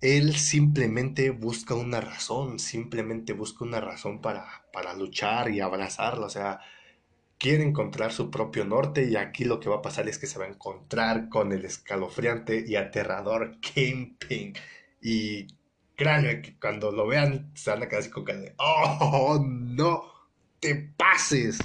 él 0.00 0.36
simplemente 0.36 1.30
busca 1.30 1.74
una 1.74 2.00
razón, 2.00 2.60
simplemente 2.60 3.32
busca 3.32 3.64
una 3.64 3.80
razón 3.80 4.20
para, 4.20 4.46
para 4.72 4.94
luchar 4.94 5.50
y 5.50 5.58
abrazarla. 5.58 6.26
O 6.26 6.30
sea, 6.30 6.60
quiere 7.36 7.64
encontrar 7.64 8.12
su 8.12 8.30
propio 8.30 8.64
norte 8.64 9.10
y 9.10 9.16
aquí 9.16 9.44
lo 9.44 9.58
que 9.58 9.68
va 9.68 9.78
a 9.78 9.82
pasar 9.82 10.08
es 10.08 10.18
que 10.18 10.28
se 10.28 10.38
va 10.38 10.44
a 10.44 10.48
encontrar 10.48 11.28
con 11.28 11.52
el 11.52 11.64
escalofriante 11.64 12.64
y 12.64 12.76
aterrador 12.76 13.58
Kingpin. 13.58 14.54
Y 15.02 15.48
créanme 15.96 16.42
que 16.42 16.56
cuando 16.60 16.92
lo 16.92 17.08
vean 17.08 17.50
se 17.56 17.70
van 17.70 17.82
a 17.82 17.88
quedar 17.88 18.02
así 18.02 18.10
con 18.10 18.24
cara 18.24 18.38
de 18.38 18.54
¡Oh, 18.58 19.44
no! 19.44 20.17
¡Te 20.60 20.74
pases! 20.74 21.58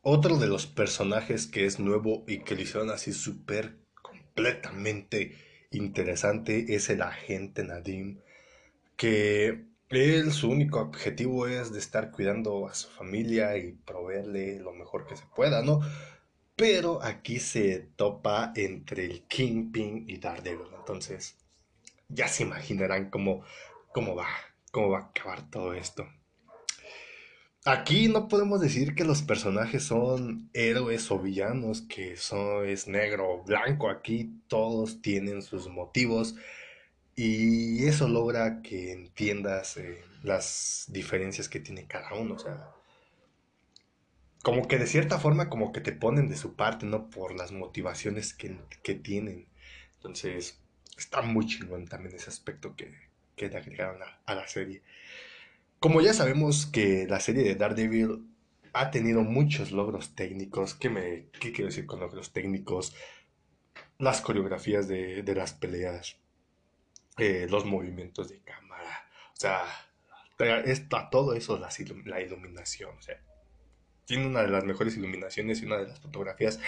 Otro 0.00 0.36
de 0.38 0.46
los 0.46 0.68
personajes 0.68 1.48
que 1.48 1.66
es 1.66 1.80
nuevo 1.80 2.22
y 2.28 2.44
que 2.44 2.54
lo 2.54 2.62
hicieron 2.62 2.90
así 2.90 3.12
súper 3.12 3.78
completamente 4.00 5.36
interesante 5.72 6.76
es 6.76 6.88
el 6.88 7.02
agente 7.02 7.64
Nadim, 7.64 8.20
que 8.96 9.64
él 9.88 10.32
su 10.32 10.50
único 10.50 10.80
objetivo 10.80 11.48
es 11.48 11.72
de 11.72 11.80
estar 11.80 12.12
cuidando 12.12 12.68
a 12.68 12.74
su 12.74 12.88
familia 12.90 13.56
y 13.56 13.72
proveerle 13.72 14.60
lo 14.60 14.72
mejor 14.72 15.04
que 15.06 15.16
se 15.16 15.24
pueda, 15.34 15.62
¿no? 15.62 15.80
Pero 16.54 17.02
aquí 17.02 17.40
se 17.40 17.90
topa 17.96 18.52
entre 18.54 19.04
el 19.06 19.22
Kingpin 19.26 20.04
y 20.08 20.18
Daredevil, 20.18 20.68
entonces 20.78 21.38
ya 22.08 22.28
se 22.28 22.44
imaginarán 22.44 23.10
cómo, 23.10 23.42
cómo 23.92 24.14
va, 24.14 24.28
cómo 24.70 24.90
va 24.90 24.98
a 24.98 25.02
acabar 25.06 25.50
todo 25.50 25.74
esto. 25.74 26.06
Aquí 27.64 28.08
no 28.08 28.26
podemos 28.26 28.60
decir 28.60 28.96
que 28.96 29.04
los 29.04 29.22
personajes 29.22 29.84
son 29.84 30.50
héroes 30.52 31.08
o 31.12 31.20
villanos, 31.20 31.82
que 31.82 32.16
son, 32.16 32.68
es 32.68 32.88
negro 32.88 33.30
o 33.30 33.44
blanco. 33.44 33.88
Aquí 33.88 34.40
todos 34.48 35.00
tienen 35.00 35.42
sus 35.42 35.68
motivos 35.68 36.34
y 37.14 37.86
eso 37.86 38.08
logra 38.08 38.62
que 38.62 38.90
entiendas 38.92 39.76
eh, 39.76 40.02
las 40.24 40.86
diferencias 40.88 41.48
que 41.48 41.60
tiene 41.60 41.86
cada 41.86 42.14
uno. 42.14 42.34
O 42.34 42.38
sea, 42.40 42.68
como 44.42 44.66
que 44.66 44.78
de 44.78 44.88
cierta 44.88 45.20
forma 45.20 45.48
como 45.48 45.70
que 45.72 45.80
te 45.80 45.92
ponen 45.92 46.28
de 46.28 46.36
su 46.36 46.56
parte, 46.56 46.84
¿no? 46.84 47.10
Por 47.10 47.36
las 47.36 47.52
motivaciones 47.52 48.34
que, 48.34 48.56
tienen. 48.96 49.46
Entonces, 49.96 50.58
está 50.98 51.22
muy 51.22 51.46
chingón 51.46 51.86
también 51.86 52.16
ese 52.16 52.28
aspecto 52.28 52.74
que, 52.74 52.92
que 53.36 53.48
le 53.48 53.56
agregaron 53.56 54.00
a 54.26 54.34
la 54.34 54.48
serie. 54.48 54.82
Como 55.82 56.00
ya 56.00 56.14
sabemos 56.14 56.66
que 56.66 57.08
la 57.08 57.18
serie 57.18 57.42
de 57.42 57.56
Daredevil 57.56 58.24
ha 58.72 58.92
tenido 58.92 59.22
muchos 59.22 59.72
logros 59.72 60.14
técnicos, 60.14 60.76
¿qué, 60.76 60.88
me, 60.88 61.26
qué 61.40 61.50
quiero 61.50 61.70
decir 61.70 61.86
con 61.86 61.98
logros 61.98 62.32
técnicos? 62.32 62.94
Las 63.98 64.20
coreografías 64.20 64.86
de, 64.86 65.24
de 65.24 65.34
las 65.34 65.54
peleas, 65.54 66.18
eh, 67.18 67.48
los 67.50 67.64
movimientos 67.64 68.28
de 68.28 68.38
cámara, 68.42 69.08
o 69.32 69.40
sea, 69.40 69.64
está 70.66 71.10
todo 71.10 71.34
eso, 71.34 71.58
la, 71.58 71.68
la 72.04 72.20
iluminación, 72.20 72.96
o 72.96 73.02
sea, 73.02 73.20
tiene 74.04 74.28
una 74.28 74.42
de 74.42 74.50
las 74.50 74.62
mejores 74.62 74.96
iluminaciones 74.96 75.62
y 75.62 75.66
una 75.66 75.78
de 75.78 75.88
las 75.88 75.98
fotografías 75.98 76.60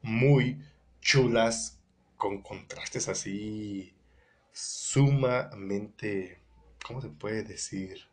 muy 0.00 0.64
chulas, 1.02 1.78
con 2.16 2.40
contrastes 2.40 3.06
así 3.08 3.92
sumamente, 4.50 6.40
¿cómo 6.86 7.02
se 7.02 7.10
puede 7.10 7.42
decir? 7.42 8.10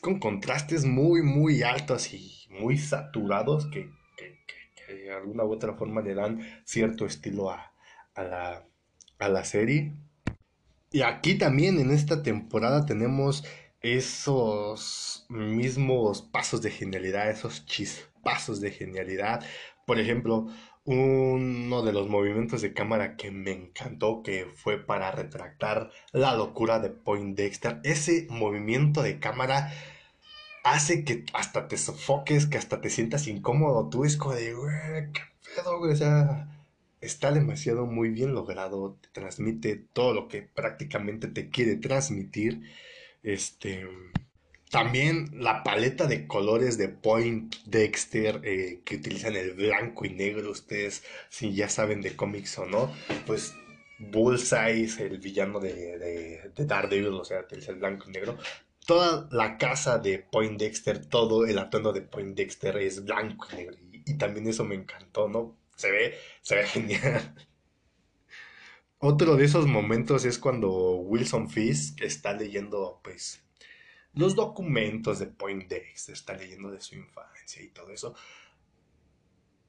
Con 0.00 0.18
contrastes 0.18 0.84
muy, 0.84 1.22
muy 1.22 1.62
altos 1.62 2.12
y 2.12 2.46
muy 2.50 2.78
saturados 2.78 3.66
que, 3.66 3.90
de 4.88 5.12
alguna 5.12 5.44
u 5.44 5.52
otra 5.52 5.74
forma 5.74 6.00
le 6.00 6.14
dan 6.14 6.40
cierto 6.64 7.06
estilo 7.06 7.50
a, 7.50 7.72
la, 8.16 8.66
a 9.18 9.28
la 9.28 9.44
serie. 9.44 9.92
Y 10.92 11.02
aquí 11.02 11.36
también 11.36 11.78
en 11.78 11.90
esta 11.90 12.22
temporada 12.22 12.86
tenemos 12.86 13.44
esos 13.80 15.26
mismos 15.28 16.22
pasos 16.22 16.62
de 16.62 16.70
genialidad, 16.70 17.30
esos 17.30 17.66
chispazos 17.66 18.60
de 18.60 18.70
genialidad. 18.70 19.44
Por 19.86 20.00
ejemplo, 20.00 20.48
uno 20.86 21.82
de 21.82 21.92
los 21.92 22.08
movimientos 22.08 22.62
de 22.62 22.72
cámara 22.72 23.16
que 23.16 23.30
me 23.30 23.52
encantó, 23.52 24.22
que 24.22 24.46
fue 24.54 24.78
para 24.78 25.10
retractar 25.10 25.90
la 26.12 26.34
locura 26.36 26.78
de 26.78 26.90
Point 26.90 27.36
Dexter. 27.36 27.80
Ese 27.82 28.26
movimiento 28.30 29.02
de 29.02 29.18
cámara 29.18 29.72
hace 30.64 31.04
que 31.04 31.24
hasta 31.32 31.68
te 31.68 31.76
sofoques, 31.76 32.46
que 32.46 32.58
hasta 32.58 32.80
te 32.80 32.90
sientas 32.90 33.26
incómodo. 33.26 33.88
Tú 33.88 34.04
es 34.04 34.16
como 34.16 34.34
de, 34.34 34.54
güey, 34.54 35.12
qué 35.12 35.22
pedo, 35.56 35.78
güey. 35.78 35.92
O 35.92 35.96
sea, 35.96 36.48
está 37.00 37.32
demasiado 37.32 37.86
muy 37.86 38.10
bien 38.10 38.34
logrado. 38.34 38.96
Te 39.00 39.08
transmite 39.10 39.76
todo 39.92 40.14
lo 40.14 40.28
que 40.28 40.42
prácticamente 40.42 41.28
te 41.28 41.50
quiere 41.50 41.76
transmitir. 41.76 42.62
Este. 43.22 43.86
También 44.70 45.30
la 45.32 45.62
paleta 45.62 46.06
de 46.06 46.26
colores 46.26 46.76
de 46.76 46.88
Point 46.88 47.54
Dexter 47.66 48.40
eh, 48.42 48.80
que 48.84 48.96
utilizan 48.96 49.36
el 49.36 49.52
blanco 49.52 50.04
y 50.04 50.10
negro, 50.10 50.50
ustedes 50.50 51.04
si 51.28 51.54
ya 51.54 51.68
saben 51.68 52.02
de 52.02 52.16
cómics 52.16 52.58
o 52.58 52.66
no, 52.66 52.92
pues 53.26 53.54
Bullseye, 53.98 54.88
el 54.98 55.18
villano 55.18 55.60
de, 55.60 55.98
de, 56.54 56.64
Daredevil, 56.64 57.14
o 57.14 57.24
sea, 57.24 57.40
utiliza 57.40 57.72
el 57.72 57.78
blanco 57.78 58.08
y 58.08 58.12
negro. 58.12 58.36
Toda 58.84 59.28
la 59.30 59.56
casa 59.56 59.98
de 59.98 60.18
Point 60.18 60.58
Dexter, 60.60 61.06
todo 61.06 61.46
el 61.46 61.58
atuendo 61.58 61.92
de 61.92 62.02
Point 62.02 62.36
Dexter 62.36 62.76
es 62.78 63.04
blanco 63.04 63.46
y 63.52 63.56
negro. 63.56 63.76
Y, 64.04 64.14
también 64.18 64.46
eso 64.48 64.64
me 64.64 64.74
encantó, 64.74 65.28
¿no? 65.28 65.56
Se 65.76 65.90
ve, 65.90 66.14
se 66.42 66.56
ve 66.56 66.66
genial. 66.66 67.34
Otro 68.98 69.36
de 69.36 69.44
esos 69.44 69.66
momentos 69.66 70.24
es 70.24 70.38
cuando 70.38 70.96
Wilson 70.96 71.50
Fisk 71.50 72.00
está 72.02 72.32
leyendo, 72.32 73.00
pues, 73.02 73.45
los 74.16 74.34
documentos 74.34 75.18
de 75.18 75.26
Poindexter, 75.26 76.14
está 76.14 76.34
leyendo 76.34 76.70
de 76.70 76.80
su 76.80 76.96
infancia 76.96 77.62
y 77.62 77.68
todo 77.68 77.90
eso. 77.90 78.14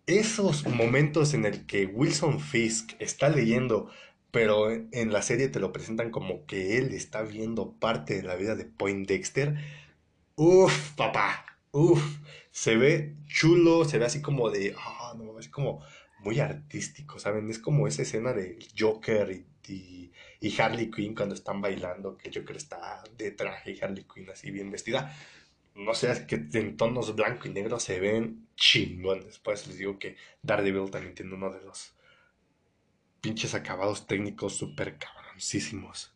Esos 0.05 0.65
momentos 0.65 1.33
en 1.33 1.45
el 1.45 1.65
que 1.65 1.85
Wilson 1.85 2.39
Fisk 2.39 2.93
está 2.99 3.27
leyendo, 3.27 3.91
pero 4.31 4.71
en 4.71 5.11
la 5.11 5.21
serie 5.21 5.49
te 5.49 5.59
lo 5.59 5.73
presentan 5.73 6.11
como 6.11 6.45
que 6.45 6.77
él 6.77 6.93
está 6.93 7.23
viendo 7.23 7.73
parte 7.73 8.15
de 8.15 8.23
la 8.23 8.35
vida 8.35 8.55
de 8.55 8.63
Poindexter. 8.63 9.57
Uf, 10.35 10.91
papá, 10.91 11.45
uf, 11.71 12.01
se 12.51 12.77
ve 12.77 13.17
chulo, 13.25 13.83
se 13.83 13.97
ve 13.97 14.05
así 14.05 14.21
como 14.21 14.49
de, 14.49 14.73
ah, 14.77 15.13
no, 15.17 15.37
es 15.39 15.49
como 15.49 15.83
muy 16.19 16.39
artístico, 16.39 17.19
¿saben? 17.19 17.49
Es 17.49 17.59
como 17.59 17.85
esa 17.85 18.03
escena 18.03 18.31
de 18.31 18.59
Joker 18.79 19.29
y 19.31 19.45
y 19.69 20.11
Harley 20.59 20.89
Quinn 20.91 21.15
cuando 21.15 21.35
están 21.35 21.61
bailando, 21.61 22.17
que 22.17 22.29
yo 22.29 22.43
creo 22.45 22.57
está 22.57 23.03
de 23.17 23.31
traje 23.31 23.71
y 23.71 23.81
Harley 23.81 24.05
Quinn 24.05 24.29
así 24.29 24.51
bien 24.51 24.71
vestida. 24.71 25.15
No 25.75 25.93
sé, 25.93 26.11
es 26.11 26.21
que 26.21 26.47
en 26.53 26.75
tonos 26.75 27.15
blanco 27.15 27.47
y 27.47 27.51
negro 27.51 27.79
se 27.79 27.99
ven 27.99 28.47
chingones. 28.55 29.25
Después 29.25 29.67
les 29.67 29.77
digo 29.77 29.99
que 29.99 30.15
Daredevil 30.41 30.89
también 30.89 31.13
tiene 31.13 31.35
uno 31.35 31.51
de 31.51 31.61
los 31.61 31.93
pinches 33.21 33.53
acabados 33.53 34.07
técnicos 34.07 34.55
súper 34.55 34.97
cabroncísimos. 34.97 36.13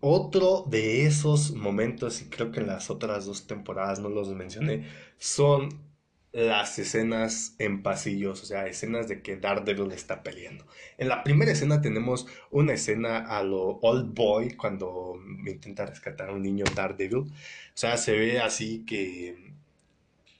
Otro 0.00 0.64
de 0.66 1.06
esos 1.06 1.52
momentos, 1.52 2.22
y 2.22 2.30
creo 2.30 2.50
que 2.50 2.60
en 2.60 2.66
las 2.66 2.90
otras 2.90 3.26
dos 3.26 3.46
temporadas 3.46 4.00
no 4.00 4.08
los 4.08 4.28
mencioné, 4.30 4.88
son 5.18 5.91
las 6.32 6.78
escenas 6.78 7.54
en 7.58 7.82
pasillos, 7.82 8.42
o 8.42 8.46
sea, 8.46 8.66
escenas 8.66 9.06
de 9.06 9.22
que 9.22 9.36
Daredevil 9.36 9.92
está 9.92 10.22
peleando. 10.22 10.66
En 10.96 11.08
la 11.08 11.22
primera 11.22 11.52
escena 11.52 11.82
tenemos 11.82 12.26
una 12.50 12.72
escena 12.72 13.18
a 13.18 13.42
lo 13.42 13.78
Old 13.80 14.14
Boy 14.14 14.52
cuando 14.54 15.20
intenta 15.46 15.84
rescatar 15.84 16.30
a 16.30 16.32
un 16.32 16.42
niño 16.42 16.64
Daredevil. 16.74 17.18
O 17.18 17.26
sea, 17.74 17.98
se 17.98 18.12
ve 18.12 18.40
así 18.40 18.84
que 18.86 19.52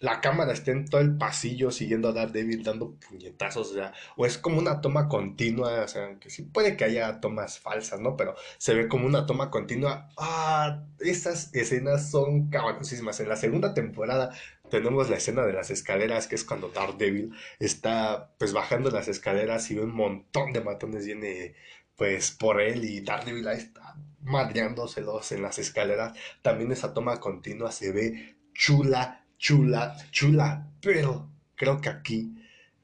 la 0.03 0.21
cámara 0.21 0.53
está 0.53 0.73
en 0.73 0.87
todo 0.87 1.01
el 1.01 1.17
pasillo 1.17 1.71
siguiendo 1.71 2.09
a 2.09 2.13
Daredevil 2.13 2.65
dando 2.65 2.95
puñetazos, 3.09 3.71
o 3.71 3.75
sea, 3.75 3.93
o 4.17 4.27
es 4.27 4.37
como 4.37 4.59
una 4.59 4.81
toma 4.81 5.09
continua, 5.09 5.83
o 5.85 5.89
sea, 5.89 6.19
que 6.19 6.29
sí 6.29 6.43
puede 6.43 6.77
que 6.77 6.85
haya 6.85 7.21
tomas 7.21 7.61
falsas, 7.61 8.01
¿no? 8.01 8.17
Pero 8.17 8.35
se 8.59 8.75
ve 8.75 8.89
como 8.89 9.07
una 9.07 9.27
toma 9.27 9.51
continua. 9.51 10.09
Ah, 10.17 10.85
esas 10.99 11.55
escenas 11.55 12.11
son 12.11 12.51
cabronísimas. 12.51 13.21
En 13.21 13.29
la 13.29 13.37
segunda 13.37 13.75
temporada 13.75 14.31
tenemos 14.73 15.09
la 15.11 15.17
escena 15.17 15.45
de 15.45 15.53
las 15.53 15.71
escaleras, 15.71 16.27
que 16.27 16.35
es 16.35 16.45
cuando 16.45 16.71
Daredevil 16.71 17.33
está 17.59 18.33
pues 18.39 18.53
bajando 18.53 18.91
las 18.91 19.07
escaleras 19.07 19.71
y 19.71 19.79
un 19.79 19.95
montón 19.95 20.53
de 20.53 20.63
matones 20.63 21.05
viene 21.05 21.55
pues 21.95 22.31
por 22.31 22.61
él 22.61 22.85
y 22.85 23.03
Daredevil 23.03 23.47
ahí 23.47 23.59
está 23.59 23.95
madreándoselos 24.23 25.31
en 25.33 25.43
las 25.43 25.59
escaleras. 25.59 26.17
También 26.41 26.73
esa 26.73 26.95
toma 26.95 27.21
continua 27.21 27.71
se 27.71 27.93
ve 27.93 28.37
chula 28.55 29.23
chula, 29.43 29.97
chula, 30.13 30.69
pero 30.81 31.29
creo 31.57 31.81
que 31.81 31.89
aquí 31.89 32.33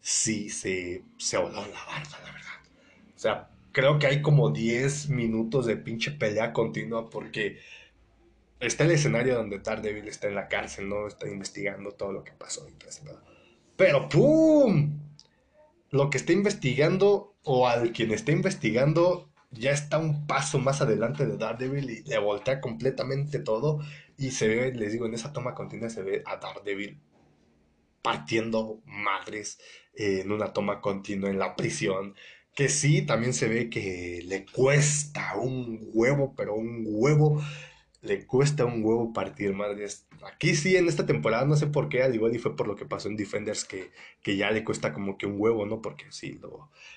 sí 0.00 0.50
se, 0.50 1.04
se 1.16 1.38
voló 1.38 1.62
la 1.62 1.84
barba, 1.86 2.18
la 2.24 2.32
verdad. 2.32 2.58
O 3.14 3.18
sea, 3.18 3.48
creo 3.70 3.98
que 4.00 4.08
hay 4.08 4.20
como 4.20 4.50
10 4.50 5.08
minutos 5.10 5.66
de 5.66 5.76
pinche 5.76 6.10
pelea 6.10 6.52
continua 6.52 7.08
porque 7.08 7.60
está 8.60 8.84
el 8.84 8.92
escenario 8.92 9.36
donde 9.36 9.58
Daredevil 9.58 10.08
está 10.08 10.28
en 10.28 10.34
la 10.34 10.48
cárcel, 10.48 10.88
¿no? 10.88 11.06
Está 11.06 11.28
investigando 11.28 11.92
todo 11.92 12.12
lo 12.12 12.24
que 12.24 12.32
pasó 12.32 12.68
y 12.68 12.72
todo 12.72 12.88
eso. 12.90 13.02
Pero 13.76 14.08
¡pum! 14.08 14.98
Lo 15.90 16.10
que 16.10 16.18
está 16.18 16.32
investigando 16.32 17.34
o 17.44 17.68
al 17.68 17.92
quien 17.92 18.12
está 18.12 18.32
investigando 18.32 19.30
ya 19.50 19.70
está 19.70 19.98
un 19.98 20.26
paso 20.26 20.58
más 20.58 20.82
adelante 20.82 21.26
de 21.26 21.38
Daredevil 21.38 21.90
y 21.90 22.02
le 22.02 22.18
voltea 22.18 22.60
completamente 22.60 23.38
todo 23.38 23.80
y 24.18 24.32
se 24.32 24.48
ve, 24.48 24.74
les 24.74 24.92
digo, 24.92 25.06
en 25.06 25.14
esa 25.14 25.32
toma 25.32 25.54
continua 25.54 25.88
se 25.88 26.02
ve 26.02 26.22
a 26.26 26.36
Daredevil 26.36 27.00
partiendo 28.02 28.80
madres 28.84 29.58
en 29.94 30.30
una 30.32 30.52
toma 30.52 30.80
continua 30.80 31.30
en 31.30 31.38
la 31.38 31.56
prisión. 31.56 32.14
Que 32.54 32.68
sí, 32.68 33.02
también 33.02 33.34
se 33.34 33.48
ve 33.48 33.70
que 33.70 34.22
le 34.24 34.44
cuesta 34.46 35.36
un 35.36 35.90
huevo, 35.92 36.34
pero 36.36 36.54
un 36.54 36.84
huevo, 36.88 37.40
le 38.02 38.26
cuesta 38.26 38.64
un 38.64 38.84
huevo 38.84 39.12
partir 39.12 39.52
madres. 39.54 40.06
Aquí 40.24 40.54
sí, 40.54 40.76
en 40.76 40.88
esta 40.88 41.06
temporada, 41.06 41.44
no 41.44 41.56
sé 41.56 41.66
por 41.66 41.88
qué, 41.88 42.02
al 42.02 42.14
igual 42.14 42.34
y 42.34 42.38
fue 42.38 42.56
por 42.56 42.66
lo 42.66 42.76
que 42.76 42.86
pasó 42.86 43.08
en 43.08 43.16
Defenders, 43.16 43.64
que, 43.64 43.90
que 44.22 44.36
ya 44.36 44.50
le 44.50 44.64
cuesta 44.64 44.92
como 44.92 45.18
que 45.18 45.26
un 45.26 45.40
huevo, 45.40 45.66
¿no? 45.66 45.82
Porque 45.82 46.06
sí, 46.10 46.40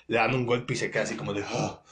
le 0.06 0.16
dan 0.16 0.34
un 0.34 0.46
golpe 0.46 0.74
y 0.74 0.76
se 0.76 0.90
queda 0.90 1.02
así 1.02 1.16
como 1.16 1.34
de... 1.34 1.44
Oh, 1.52 1.82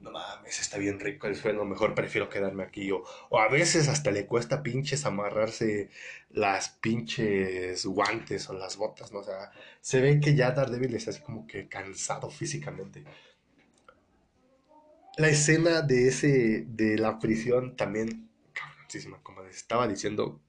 no 0.00 0.10
mames, 0.10 0.60
está 0.60 0.78
bien 0.78 0.98
rico 0.98 1.26
el 1.26 1.36
suelo, 1.36 1.64
mejor 1.64 1.94
prefiero 1.94 2.28
quedarme 2.30 2.62
aquí. 2.62 2.90
O, 2.90 3.04
o 3.28 3.38
a 3.38 3.48
veces 3.48 3.88
hasta 3.88 4.10
le 4.10 4.26
cuesta 4.26 4.62
pinches 4.62 5.04
amarrarse 5.04 5.90
las 6.30 6.70
pinches 6.70 7.84
guantes 7.84 8.48
o 8.48 8.54
las 8.54 8.76
botas, 8.76 9.12
¿no? 9.12 9.18
O 9.20 9.24
sea, 9.24 9.50
se 9.80 10.00
ve 10.00 10.20
que 10.20 10.34
ya 10.34 10.52
Daredevil 10.52 10.94
está 10.94 11.10
así 11.10 11.20
como 11.20 11.46
que 11.46 11.68
cansado 11.68 12.30
físicamente. 12.30 13.04
La 15.16 15.28
escena 15.28 15.82
de 15.82 16.08
ese, 16.08 16.64
de 16.66 16.96
la 16.96 17.18
prisión 17.18 17.76
también, 17.76 18.29
como 19.22 19.42
les 19.42 19.56
estaba 19.56 19.86
diciendo, 19.88 20.40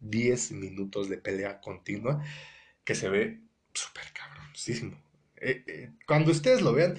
10 0.00 0.52
minutos 0.52 1.08
de 1.08 1.18
pelea 1.18 1.60
continua, 1.60 2.22
que 2.84 2.94
se 2.94 3.08
ve 3.08 3.40
súper 3.72 4.12
cabroncísimo. 4.12 4.96
Eh, 5.36 5.64
eh, 5.66 5.90
cuando 6.06 6.30
ustedes 6.30 6.62
lo 6.62 6.72
vean, 6.72 6.98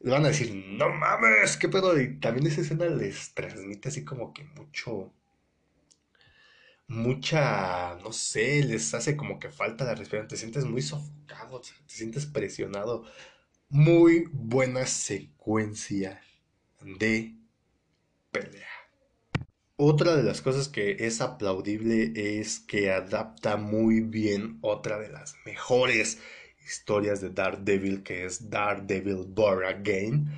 le 0.00 0.10
van 0.10 0.24
a 0.24 0.28
decir, 0.28 0.54
no 0.54 0.90
mames, 0.90 1.56
qué 1.56 1.68
pedo. 1.68 1.98
Y 2.00 2.18
también 2.20 2.46
esa 2.46 2.60
escena 2.60 2.86
les 2.86 3.34
transmite 3.34 3.88
así 3.88 4.04
como 4.04 4.32
que 4.32 4.44
mucho, 4.44 5.12
mucha, 6.86 7.96
no 7.96 8.12
sé, 8.12 8.62
les 8.64 8.94
hace 8.94 9.16
como 9.16 9.38
que 9.38 9.50
falta 9.50 9.84
la 9.84 9.94
respiración. 9.94 10.28
Te 10.28 10.36
sientes 10.36 10.64
muy 10.64 10.82
sofocado, 10.82 11.60
te 11.60 11.94
sientes 11.94 12.26
presionado. 12.26 13.04
Muy 13.70 14.28
buena 14.32 14.86
secuencia 14.86 16.22
de 16.80 17.34
pelea. 18.30 18.77
Otra 19.80 20.16
de 20.16 20.24
las 20.24 20.42
cosas 20.42 20.66
que 20.66 20.96
es 21.06 21.20
aplaudible 21.20 22.10
es 22.40 22.58
que 22.58 22.90
adapta 22.90 23.56
muy 23.56 24.00
bien 24.00 24.58
otra 24.60 24.98
de 24.98 25.08
las 25.08 25.36
mejores 25.46 26.18
historias 26.66 27.20
de 27.20 27.30
Daredevil, 27.30 28.02
que 28.02 28.24
es 28.24 28.50
Daredevil 28.50 29.26
Born 29.28 29.64
Again, 29.64 30.30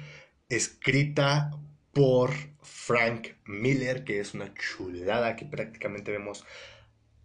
escrita 0.51 1.53
por 1.95 2.33
Frank 2.61 3.29
Miller, 3.47 4.05
que 4.05 4.21
es 4.21 4.35
una 4.35 4.53
chulada 4.53 5.37
que 5.37 5.47
prácticamente 5.47 6.13
vemos 6.13 6.45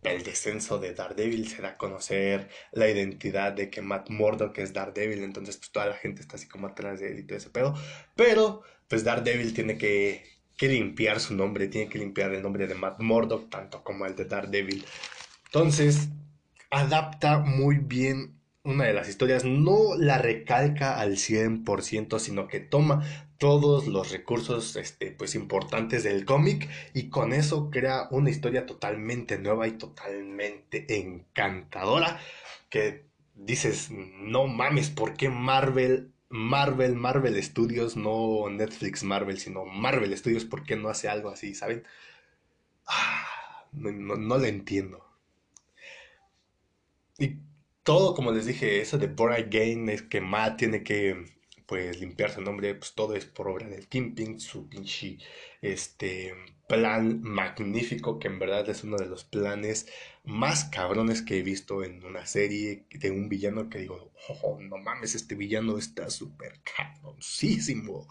el 0.03 0.23
descenso 0.23 0.79
de 0.79 0.93
Daredevil, 0.93 1.49
se 1.49 1.61
da 1.61 1.71
a 1.71 1.77
conocer 1.77 2.47
la 2.71 2.89
identidad 2.89 3.51
de 3.51 3.69
que 3.69 3.81
Matt 3.81 4.09
Murdock 4.09 4.57
es 4.59 4.71
Daredevil, 4.71 5.21
entonces 5.21 5.57
pues 5.57 5.69
toda 5.69 5.87
la 5.87 5.95
gente 5.95 6.21
está 6.21 6.37
así 6.37 6.47
como 6.47 6.67
atrás 6.67 7.01
de 7.01 7.11
él 7.11 7.27
todo 7.27 7.37
ese 7.37 7.49
pedo, 7.49 7.75
pero 8.15 8.63
pues 8.87 9.03
Daredevil 9.03 9.53
tiene 9.53 9.77
que, 9.77 10.34
que 10.57 10.67
limpiar 10.67 11.19
su 11.19 11.35
nombre, 11.35 11.67
tiene 11.67 11.89
que 11.89 11.99
limpiar 11.99 12.33
el 12.33 12.41
nombre 12.41 12.67
de 12.67 12.75
Matt 12.75 13.01
Murdock, 13.01 13.49
tanto 13.49 13.83
como 13.83 14.05
el 14.05 14.15
de 14.15 14.25
Daredevil. 14.25 14.85
Entonces, 15.45 16.09
adapta 16.69 17.39
muy 17.39 17.77
bien 17.77 18.35
una 18.63 18.85
de 18.85 18.93
las 18.93 19.07
historias, 19.07 19.45
no 19.45 19.95
la 19.95 20.17
recalca 20.17 20.99
al 20.99 21.17
100%, 21.17 22.19
sino 22.19 22.47
que 22.47 22.59
toma 22.59 23.03
todos 23.37 23.87
los 23.87 24.11
recursos 24.11 24.75
este, 24.75 25.11
pues, 25.11 25.35
importantes 25.35 26.03
del 26.03 26.25
cómic 26.25 26.67
y 26.93 27.09
con 27.09 27.33
eso 27.33 27.69
crea 27.69 28.07
una 28.09 28.29
historia 28.29 28.65
totalmente 28.65 29.37
nueva 29.37 29.67
y 29.67 29.73
totalmente 29.73 30.85
encantadora 30.97 32.19
que 32.69 33.05
dices, 33.35 33.91
no 33.91 34.47
mames, 34.47 34.89
¿por 34.89 35.13
qué 35.13 35.29
Marvel, 35.29 36.11
Marvel, 36.29 36.95
Marvel 36.95 37.41
Studios, 37.43 37.95
no 37.97 38.49
Netflix 38.49 39.03
Marvel, 39.03 39.39
sino 39.39 39.65
Marvel 39.65 40.15
Studios, 40.17 40.45
¿por 40.45 40.63
qué 40.63 40.75
no 40.75 40.89
hace 40.89 41.07
algo 41.09 41.29
así, 41.29 41.55
saben? 41.55 41.83
Ah, 42.87 43.67
no, 43.73 44.15
lo 44.15 44.45
entiendo. 44.45 45.05
Y 47.17 47.39
todo, 47.83 48.15
como 48.15 48.31
les 48.31 48.45
dije, 48.45 48.81
eso 48.81 48.97
de 48.97 49.07
Born 49.07 49.33
Again 49.33 49.89
es 49.89 50.01
que 50.03 50.21
Matt 50.21 50.57
tiene 50.57 50.83
que 50.83 51.25
pues 51.65 51.99
limpiarse 51.99 52.39
el 52.39 52.45
nombre, 52.45 52.75
pues 52.75 52.93
todo 52.93 53.15
es 53.15 53.25
por 53.25 53.47
obra 53.47 53.67
del 53.67 53.87
Kimping, 53.87 54.39
su 54.39 54.69
pinche 54.69 55.17
este 55.61 56.33
plan 56.67 57.21
magnífico 57.21 58.19
que 58.19 58.27
en 58.27 58.39
verdad 58.39 58.67
es 58.69 58.83
uno 58.83 58.97
de 58.97 59.05
los 59.05 59.23
planes 59.23 59.87
más 60.23 60.65
cabrones 60.65 61.21
que 61.21 61.37
he 61.37 61.41
visto 61.43 61.83
en 61.83 62.03
una 62.03 62.25
serie 62.25 62.85
de 62.89 63.11
un 63.11 63.29
villano 63.29 63.69
que 63.69 63.79
digo, 63.79 64.11
oh, 64.41 64.59
no 64.59 64.77
mames, 64.77 65.13
este 65.13 65.35
villano 65.35 65.77
está 65.77 66.09
súper 66.09 66.61
cabroncísimo. 66.75 68.07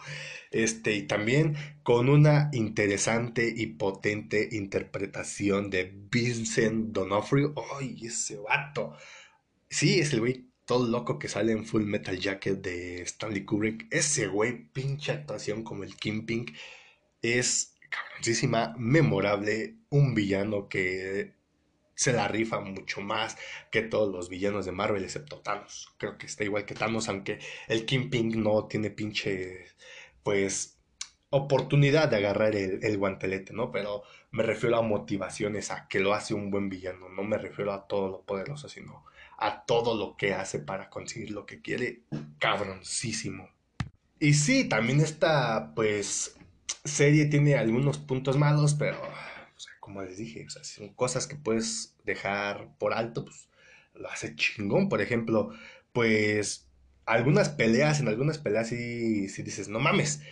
Este, 0.50 0.94
y 0.94 1.02
también 1.02 1.56
con 1.82 2.08
una 2.08 2.50
interesante 2.52 3.52
y 3.54 3.66
potente 3.66 4.48
interpretación 4.52 5.70
de 5.70 5.92
Vincent 6.10 6.92
D'Onofrio. 6.92 7.54
¡Ay, 7.78 8.06
ese 8.06 8.36
vato! 8.36 8.94
Sí, 9.68 9.98
es 9.98 10.12
el 10.12 10.20
güey 10.20 10.54
todo 10.64 10.86
loco 10.86 11.18
que 11.18 11.28
sale 11.28 11.52
en 11.52 11.64
Full 11.66 11.84
Metal 11.84 12.18
Jacket 12.18 12.60
de 12.62 13.02
Stanley 13.02 13.44
Kubrick. 13.44 13.86
Ese 13.90 14.28
güey, 14.28 14.68
pinche 14.72 15.12
actuación 15.12 15.62
como 15.62 15.82
el 15.84 15.96
Kingpin, 15.96 16.46
es 17.22 17.73
cabroncísima, 17.94 18.74
memorable, 18.78 19.76
un 19.90 20.14
villano 20.14 20.68
que 20.68 21.34
se 21.94 22.12
la 22.12 22.28
rifa 22.28 22.60
mucho 22.60 23.00
más 23.00 23.36
que 23.70 23.82
todos 23.82 24.12
los 24.12 24.28
villanos 24.28 24.66
de 24.66 24.72
Marvel, 24.72 25.04
excepto 25.04 25.40
Thanos. 25.40 25.94
Creo 25.98 26.18
que 26.18 26.26
está 26.26 26.44
igual 26.44 26.64
que 26.64 26.74
Thanos, 26.74 27.08
aunque 27.08 27.38
el 27.68 27.86
Kingpin 27.86 28.42
no 28.42 28.66
tiene 28.66 28.90
pinche, 28.90 29.66
pues, 30.22 30.78
oportunidad 31.30 32.08
de 32.08 32.16
agarrar 32.16 32.54
el, 32.56 32.84
el, 32.84 32.98
guantelete, 32.98 33.52
¿no? 33.52 33.70
Pero 33.70 34.02
me 34.30 34.42
refiero 34.42 34.76
a 34.76 34.82
motivaciones, 34.82 35.70
a 35.70 35.88
que 35.88 36.00
lo 36.00 36.14
hace 36.14 36.34
un 36.34 36.50
buen 36.50 36.68
villano, 36.68 37.08
no 37.08 37.22
me 37.22 37.38
refiero 37.38 37.72
a 37.72 37.86
todo 37.86 38.08
lo 38.08 38.22
poderoso, 38.22 38.68
sino 38.68 39.04
a 39.38 39.64
todo 39.64 39.96
lo 39.96 40.16
que 40.16 40.34
hace 40.34 40.60
para 40.60 40.90
conseguir 40.90 41.30
lo 41.32 41.46
que 41.46 41.60
quiere, 41.60 42.02
cabroncísimo. 42.38 43.48
Y 44.20 44.34
sí, 44.34 44.68
también 44.68 45.00
esta, 45.00 45.74
pues, 45.74 46.36
serie 46.84 47.26
tiene 47.26 47.56
algunos 47.56 47.98
puntos 47.98 48.36
malos, 48.36 48.74
pero, 48.74 49.00
como 49.80 50.02
les 50.02 50.18
dije, 50.18 50.46
son 50.48 50.94
cosas 50.94 51.26
que 51.26 51.36
puedes 51.36 51.96
dejar 52.04 52.76
por 52.78 52.94
alto, 52.94 53.24
pues, 53.24 53.48
lo 53.94 54.08
hace 54.10 54.34
chingón. 54.36 54.88
Por 54.88 55.00
ejemplo, 55.00 55.50
pues, 55.92 56.68
algunas 57.06 57.48
peleas, 57.50 58.00
en 58.00 58.08
algunas 58.08 58.38
peleas 58.38 58.68
sí, 58.68 59.28
sí 59.28 59.42
dices, 59.42 59.68
no 59.68 59.78
mames, 59.80 60.22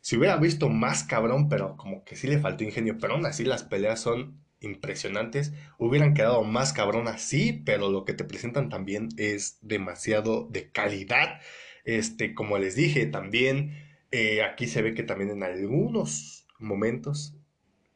si 0.00 0.16
hubiera 0.16 0.36
visto 0.36 0.68
más 0.68 1.04
cabrón, 1.04 1.48
pero 1.48 1.76
como 1.76 2.04
que 2.04 2.16
sí 2.16 2.26
le 2.26 2.38
faltó 2.38 2.64
ingenio, 2.64 2.98
pero 2.98 3.14
aún 3.14 3.26
así 3.26 3.44
las 3.44 3.62
peleas 3.62 4.00
son 4.00 4.44
impresionantes. 4.60 5.52
Hubieran 5.78 6.14
quedado 6.14 6.42
más 6.44 6.72
cabronas, 6.72 7.22
sí, 7.22 7.62
pero 7.64 7.90
lo 7.90 8.04
que 8.04 8.12
te 8.14 8.24
presentan 8.24 8.68
también 8.68 9.08
es 9.16 9.58
demasiado 9.62 10.46
de 10.50 10.70
calidad. 10.70 11.40
Este, 11.84 12.34
como 12.34 12.58
les 12.58 12.76
dije, 12.76 13.06
también 13.06 13.93
eh, 14.14 14.42
aquí 14.44 14.68
se 14.68 14.80
ve 14.80 14.94
que 14.94 15.02
también 15.02 15.30
en 15.30 15.42
algunos 15.42 16.46
momentos 16.60 17.34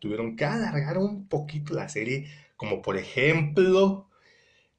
tuvieron 0.01 0.35
que 0.35 0.45
alargar 0.45 0.99
un 0.99 1.29
poquito 1.29 1.75
la 1.75 1.89
serie, 1.89 2.29
como 2.57 2.83
por 2.83 2.97
ejemplo 2.97 4.09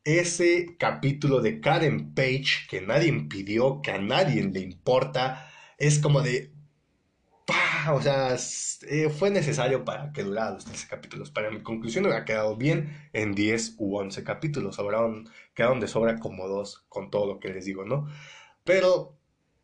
ese 0.04 0.76
capítulo 0.78 1.42
de 1.42 1.62
Karen 1.62 2.14
Page 2.14 2.68
que 2.70 2.82
nadie 2.82 3.08
impidió, 3.08 3.82
que 3.82 3.92
a 3.92 4.00
nadie 4.00 4.44
le 4.44 4.60
importa. 4.60 5.50
Es 5.78 6.00
como 6.00 6.22
de, 6.22 6.52
o 7.90 8.02
sea, 8.02 8.36
eh, 8.90 9.10
fue 9.10 9.30
necesario 9.32 9.86
para 9.86 10.12
que 10.12 10.24
durara 10.24 10.52
los 10.52 10.66
13 10.66 10.88
capítulos. 10.90 11.32
Para 11.32 11.52
mi 11.52 11.62
conclusión 11.62 12.12
ha 12.12 12.26
quedado 12.26 12.58
bien 12.58 13.10
en 13.14 13.34
10 13.34 13.76
u 13.78 13.96
11 13.98 14.26
capítulos. 14.26 14.76
Sobraron, 14.76 15.30
quedaron 15.54 15.80
de 15.80 15.88
sobra 15.88 16.20
como 16.20 16.50
dos 16.50 16.86
con 16.90 17.10
todo 17.10 17.28
lo 17.28 17.40
que 17.40 17.50
les 17.50 17.64
digo, 17.66 17.86
¿no? 17.86 18.08
Pero 18.66 19.19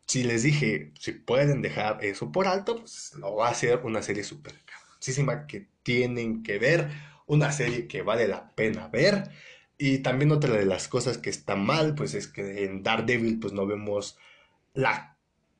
si 0.06 0.22
les 0.24 0.42
dije, 0.42 0.92
si 0.98 1.12
pueden 1.12 1.62
dejar 1.62 2.04
eso 2.04 2.32
por 2.32 2.46
alto, 2.48 2.76
pues 2.80 3.14
lo 3.18 3.36
va 3.36 3.48
a 3.48 3.54
ser 3.54 3.80
una 3.84 4.02
serie 4.02 4.24
súper 4.24 4.54
cabroncísima 4.64 5.46
que 5.46 5.68
tienen 5.82 6.42
que 6.42 6.58
ver. 6.58 6.90
Una 7.26 7.50
serie 7.52 7.88
que 7.88 8.02
vale 8.02 8.28
la 8.28 8.54
pena 8.54 8.88
ver. 8.88 9.30
Y 9.78 9.98
también 9.98 10.32
otra 10.32 10.54
de 10.56 10.64
las 10.66 10.88
cosas 10.88 11.18
que 11.18 11.30
está 11.30 11.56
mal, 11.56 11.94
pues 11.94 12.14
es 12.14 12.28
que 12.28 12.64
en 12.64 12.82
Daredevil 12.82 13.40
pues 13.40 13.52
no 13.52 13.66
vemos 13.66 14.18
la 14.74 15.16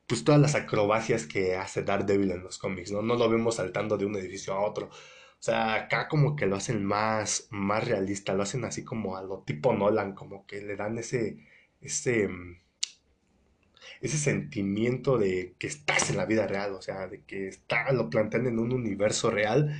pues 0.06 0.24
todas 0.24 0.40
las 0.40 0.54
acrobacias 0.54 1.26
que 1.26 1.56
hace 1.56 1.82
Daredevil 1.82 2.30
en 2.30 2.42
los 2.42 2.58
cómics, 2.58 2.92
¿no? 2.92 3.02
No 3.02 3.16
lo 3.16 3.28
vemos 3.28 3.56
saltando 3.56 3.98
de 3.98 4.06
un 4.06 4.16
edificio 4.16 4.54
a 4.54 4.60
otro. 4.60 4.86
O 4.88 5.42
sea, 5.42 5.74
acá 5.74 6.08
como 6.08 6.36
que 6.36 6.46
lo 6.46 6.56
hacen 6.56 6.84
más, 6.84 7.48
más 7.50 7.84
realista, 7.86 8.34
lo 8.34 8.42
hacen 8.44 8.64
así 8.64 8.84
como 8.84 9.16
a 9.16 9.22
lo 9.22 9.42
tipo 9.42 9.72
Nolan, 9.74 10.14
como 10.14 10.46
que 10.46 10.62
le 10.62 10.76
dan 10.76 10.98
ese, 10.98 11.38
ese, 11.80 12.28
ese 14.00 14.18
sentimiento 14.18 15.18
de 15.18 15.54
que 15.58 15.66
estás 15.66 16.10
en 16.10 16.16
la 16.16 16.26
vida 16.26 16.46
real, 16.46 16.74
o 16.74 16.82
sea, 16.82 17.06
de 17.08 17.22
que 17.22 17.48
está, 17.48 17.92
lo 17.92 18.10
plantean 18.10 18.46
en 18.46 18.58
un 18.58 18.72
universo 18.72 19.30
real 19.30 19.76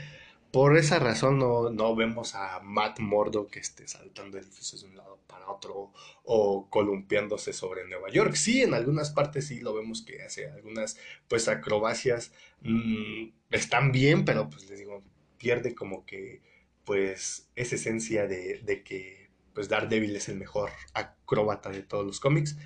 por 0.56 0.78
esa 0.78 0.98
razón 0.98 1.38
no, 1.38 1.68
no 1.68 1.94
vemos 1.94 2.34
a 2.34 2.60
Matt 2.60 3.00
Mordo 3.00 3.46
que 3.46 3.58
esté 3.58 3.86
saltando 3.86 4.38
edificios 4.38 4.80
de 4.80 4.88
un 4.88 4.96
lado 4.96 5.18
para 5.26 5.50
otro 5.50 5.92
o 6.24 6.70
columpiándose 6.70 7.52
sobre 7.52 7.86
Nueva 7.86 8.08
York. 8.10 8.34
Sí, 8.36 8.62
en 8.62 8.72
algunas 8.72 9.10
partes 9.10 9.48
sí 9.48 9.60
lo 9.60 9.74
vemos 9.74 10.00
que 10.00 10.22
hace 10.22 10.50
algunas 10.50 10.96
pues 11.28 11.48
acrobacias. 11.48 12.32
Mm, 12.62 13.32
están 13.50 13.92
bien, 13.92 14.24
pero 14.24 14.48
pues 14.48 14.70
les 14.70 14.78
digo, 14.78 15.02
pierde 15.36 15.74
como 15.74 16.06
que 16.06 16.40
pues 16.84 17.50
esa 17.54 17.74
esencia 17.74 18.26
de, 18.26 18.60
de 18.60 18.82
que 18.82 19.28
pues 19.52 19.68
Daredevil 19.68 20.16
es 20.16 20.30
el 20.30 20.36
mejor 20.36 20.70
acróbata 20.94 21.68
de 21.68 21.82
todos 21.82 22.06
los 22.06 22.18
cómics. 22.18 22.56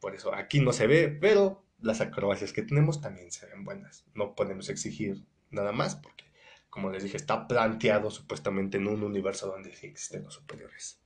Por 0.00 0.14
eso 0.14 0.34
aquí 0.34 0.60
no 0.60 0.72
se 0.72 0.86
ve, 0.86 1.08
pero 1.08 1.64
las 1.80 2.00
acrobacias 2.00 2.52
que 2.52 2.62
tenemos 2.62 3.00
también 3.00 3.30
se 3.30 3.46
ven 3.46 3.64
buenas. 3.64 4.04
No 4.14 4.34
podemos 4.34 4.68
exigir 4.68 5.24
nada 5.50 5.72
más 5.72 5.96
porque 5.96 6.26
como 6.76 6.90
les 6.90 7.02
dije, 7.02 7.16
está 7.16 7.48
planteado 7.48 8.10
supuestamente 8.10 8.76
en 8.76 8.86
un 8.86 9.02
universo 9.02 9.46
donde 9.46 9.70
existen 9.70 10.24
los 10.24 10.34
superiores. 10.34 11.00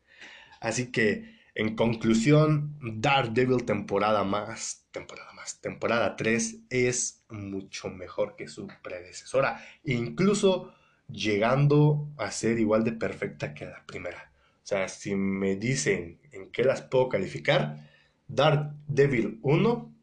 Así 0.60 0.90
que, 0.90 1.38
en 1.54 1.76
conclusión, 1.76 2.76
Daredevil 2.80 3.64
temporada 3.64 4.24
más, 4.24 4.88
temporada 4.90 5.32
más, 5.32 5.60
temporada 5.60 6.16
3 6.16 6.62
es 6.70 7.24
mucho 7.28 7.88
mejor 7.88 8.34
que 8.34 8.48
su 8.48 8.66
predecesora, 8.82 9.64
incluso 9.84 10.74
llegando 11.08 12.08
a 12.18 12.32
ser 12.32 12.58
igual 12.58 12.82
de 12.82 12.92
perfecta 12.92 13.54
que 13.54 13.66
la 13.66 13.86
primera. 13.86 14.32
O 14.64 14.66
sea, 14.66 14.88
si 14.88 15.14
me 15.14 15.54
dicen 15.54 16.20
en 16.32 16.50
qué 16.50 16.64
las 16.64 16.82
puedo 16.82 17.08
calificar, 17.08 17.89
Daredevil 18.32 19.40
1 19.42 19.94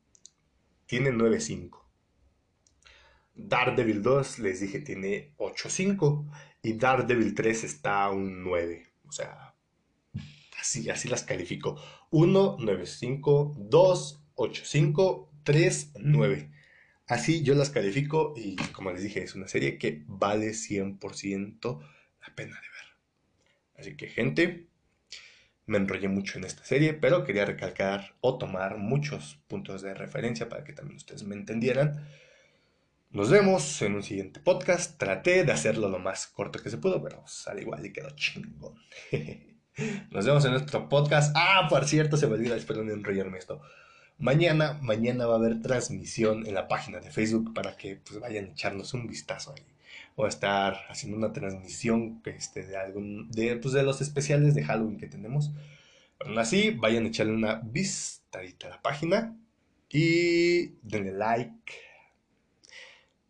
tiene 0.85 1.11
9.5. 1.11 1.81
Daredevil 3.33 4.03
2, 4.03 4.39
les 4.39 4.59
dije, 4.59 4.79
tiene 4.81 5.33
8.5 5.37 6.29
y 6.61 6.73
Daredevil 6.73 7.33
3 7.33 7.63
está 7.63 8.03
a 8.03 8.11
un 8.11 8.43
9. 8.43 8.85
O 9.07 9.11
sea, 9.13 9.55
así, 10.59 10.89
así 10.89 11.07
las 11.07 11.23
califico. 11.23 11.81
1, 12.11 12.57
9, 12.59 12.85
5, 12.85 13.55
2, 13.57 14.23
8, 14.35 14.61
5, 14.65 15.31
3, 15.43 15.91
9. 15.99 16.51
Así 17.07 17.43
yo 17.43 17.55
las 17.55 17.69
califico 17.69 18.33
y 18.35 18.57
como 18.73 18.91
les 18.91 19.03
dije, 19.03 19.23
es 19.23 19.35
una 19.35 19.47
serie 19.47 19.77
que 19.77 20.03
vale 20.05 20.49
100% 20.49 21.79
la 22.19 22.35
pena 22.35 22.55
de 22.55 22.61
ver. 22.61 23.79
Así 23.79 23.95
que 23.95 24.09
gente, 24.09 24.66
me 25.67 25.77
enrollé 25.77 26.07
mucho 26.07 26.39
en 26.39 26.45
esta 26.45 26.63
serie, 26.63 26.93
pero 26.93 27.25
quería 27.25 27.45
recalcar 27.45 28.15
o 28.21 28.37
tomar 28.37 28.77
muchos 28.77 29.39
puntos 29.47 29.81
de 29.81 29.93
referencia 29.93 30.49
para 30.49 30.63
que 30.63 30.73
también 30.73 30.97
ustedes 30.97 31.23
me 31.23 31.35
entendieran. 31.35 32.07
Nos 33.09 33.29
vemos 33.29 33.81
en 33.81 33.95
un 33.95 34.03
siguiente 34.03 34.39
podcast. 34.39 34.97
Traté 34.97 35.43
de 35.43 35.51
hacerlo 35.51 35.89
lo 35.89 35.99
más 35.99 36.27
corto 36.27 36.59
que 36.59 36.69
se 36.69 36.77
pudo, 36.77 37.03
pero 37.03 37.23
al 37.45 37.59
igual 37.59 37.85
y 37.85 37.93
quedó 37.93 38.09
chingón. 38.11 38.75
Nos 40.11 40.25
vemos 40.25 40.43
en 40.45 40.51
nuestro 40.51 40.89
podcast. 40.89 41.35
Ah, 41.37 41.67
por 41.69 41.85
cierto, 41.85 42.17
se 42.17 42.27
me 42.27 42.33
olvida, 42.33 42.55
espero 42.55 42.83
no 42.83 42.93
enrollarme 42.93 43.37
esto. 43.37 43.61
Mañana, 44.17 44.79
mañana 44.81 45.27
va 45.27 45.35
a 45.35 45.37
haber 45.37 45.61
transmisión 45.61 46.47
en 46.47 46.55
la 46.55 46.67
página 46.67 46.99
de 46.99 47.11
Facebook 47.11 47.53
para 47.53 47.77
que 47.77 47.97
pues, 47.97 48.19
vayan 48.19 48.45
a 48.45 48.47
echarnos 48.49 48.93
un 48.93 49.05
vistazo 49.05 49.53
ahí. 49.55 49.63
A 50.17 50.27
estar 50.27 50.77
haciendo 50.89 51.17
una 51.17 51.31
transmisión 51.31 52.21
este, 52.25 52.65
de 52.65 52.75
algún 52.75 53.29
de, 53.31 53.55
pues, 53.57 53.73
de 53.73 53.83
los 53.83 54.01
especiales 54.01 54.55
de 54.55 54.63
Halloween 54.63 54.97
que 54.97 55.07
tenemos. 55.07 55.51
Aún 56.19 56.39
así, 56.39 56.71
vayan 56.71 57.05
a 57.05 57.09
echarle 57.09 57.33
una 57.33 57.61
vistadita 57.63 58.67
a 58.67 58.71
la 58.71 58.81
página 58.81 59.37
y 59.89 60.69
denle 60.81 61.11
like 61.11 61.73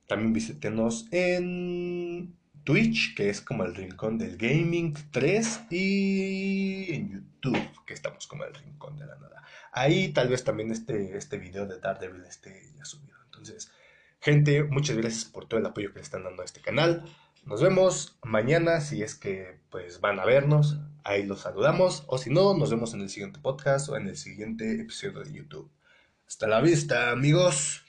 también 0.08 0.34
visítenos 0.34 1.08
en 1.12 2.34
Twitch, 2.64 3.14
que 3.16 3.30
es 3.30 3.42
como 3.42 3.66
el 3.66 3.76
rincón 3.76 4.18
del 4.18 4.38
gaming 4.38 4.94
3, 5.12 5.62
y 5.70 6.94
en 6.94 7.12
YouTube, 7.12 7.86
que 7.86 7.94
estamos 7.94 8.26
como 8.26 8.46
el 8.46 8.54
rincón 8.54 8.98
de 8.98 9.06
la 9.06 9.16
nada. 9.16 9.44
Ahí 9.74 10.10
tal 10.14 10.30
vez 10.30 10.44
también 10.44 10.72
este, 10.72 11.18
este 11.18 11.38
video 11.38 11.66
de 11.68 11.80
Daredevil 11.80 12.24
esté 12.24 12.74
ya 12.76 12.86
subido. 12.86 13.18
Entonces, 13.26 13.72
gente, 14.20 14.64
muchas 14.64 14.98
gracias 14.98 15.26
por 15.26 15.48
todo 15.48 15.60
el 15.60 15.66
apoyo 15.66 15.90
que 15.90 16.00
le 16.00 16.04
están 16.04 16.24
dando 16.24 16.42
a 16.42 16.46
este 16.46 16.62
canal. 16.62 17.04
Nos 17.46 17.62
vemos 17.62 18.18
mañana 18.24 18.82
si 18.82 19.02
es 19.02 19.16
que 19.16 19.62
pues 19.70 20.02
van 20.02 20.20
a 20.20 20.26
vernos. 20.26 20.80
Ahí 21.04 21.26
los 21.26 21.42
saludamos. 21.42 22.04
O 22.08 22.18
si 22.18 22.30
no, 22.30 22.54
nos 22.58 22.70
vemos 22.70 22.94
en 22.94 23.02
el 23.02 23.10
siguiente 23.10 23.40
podcast 23.40 23.88
o 23.90 23.96
en 23.96 24.08
el 24.08 24.18
siguiente 24.18 24.82
episodio 24.82 25.24
de 25.24 25.32
YouTube. 25.32 25.72
Hasta 26.28 26.48
la 26.48 26.60
vista, 26.60 27.12
amigos. 27.12 27.87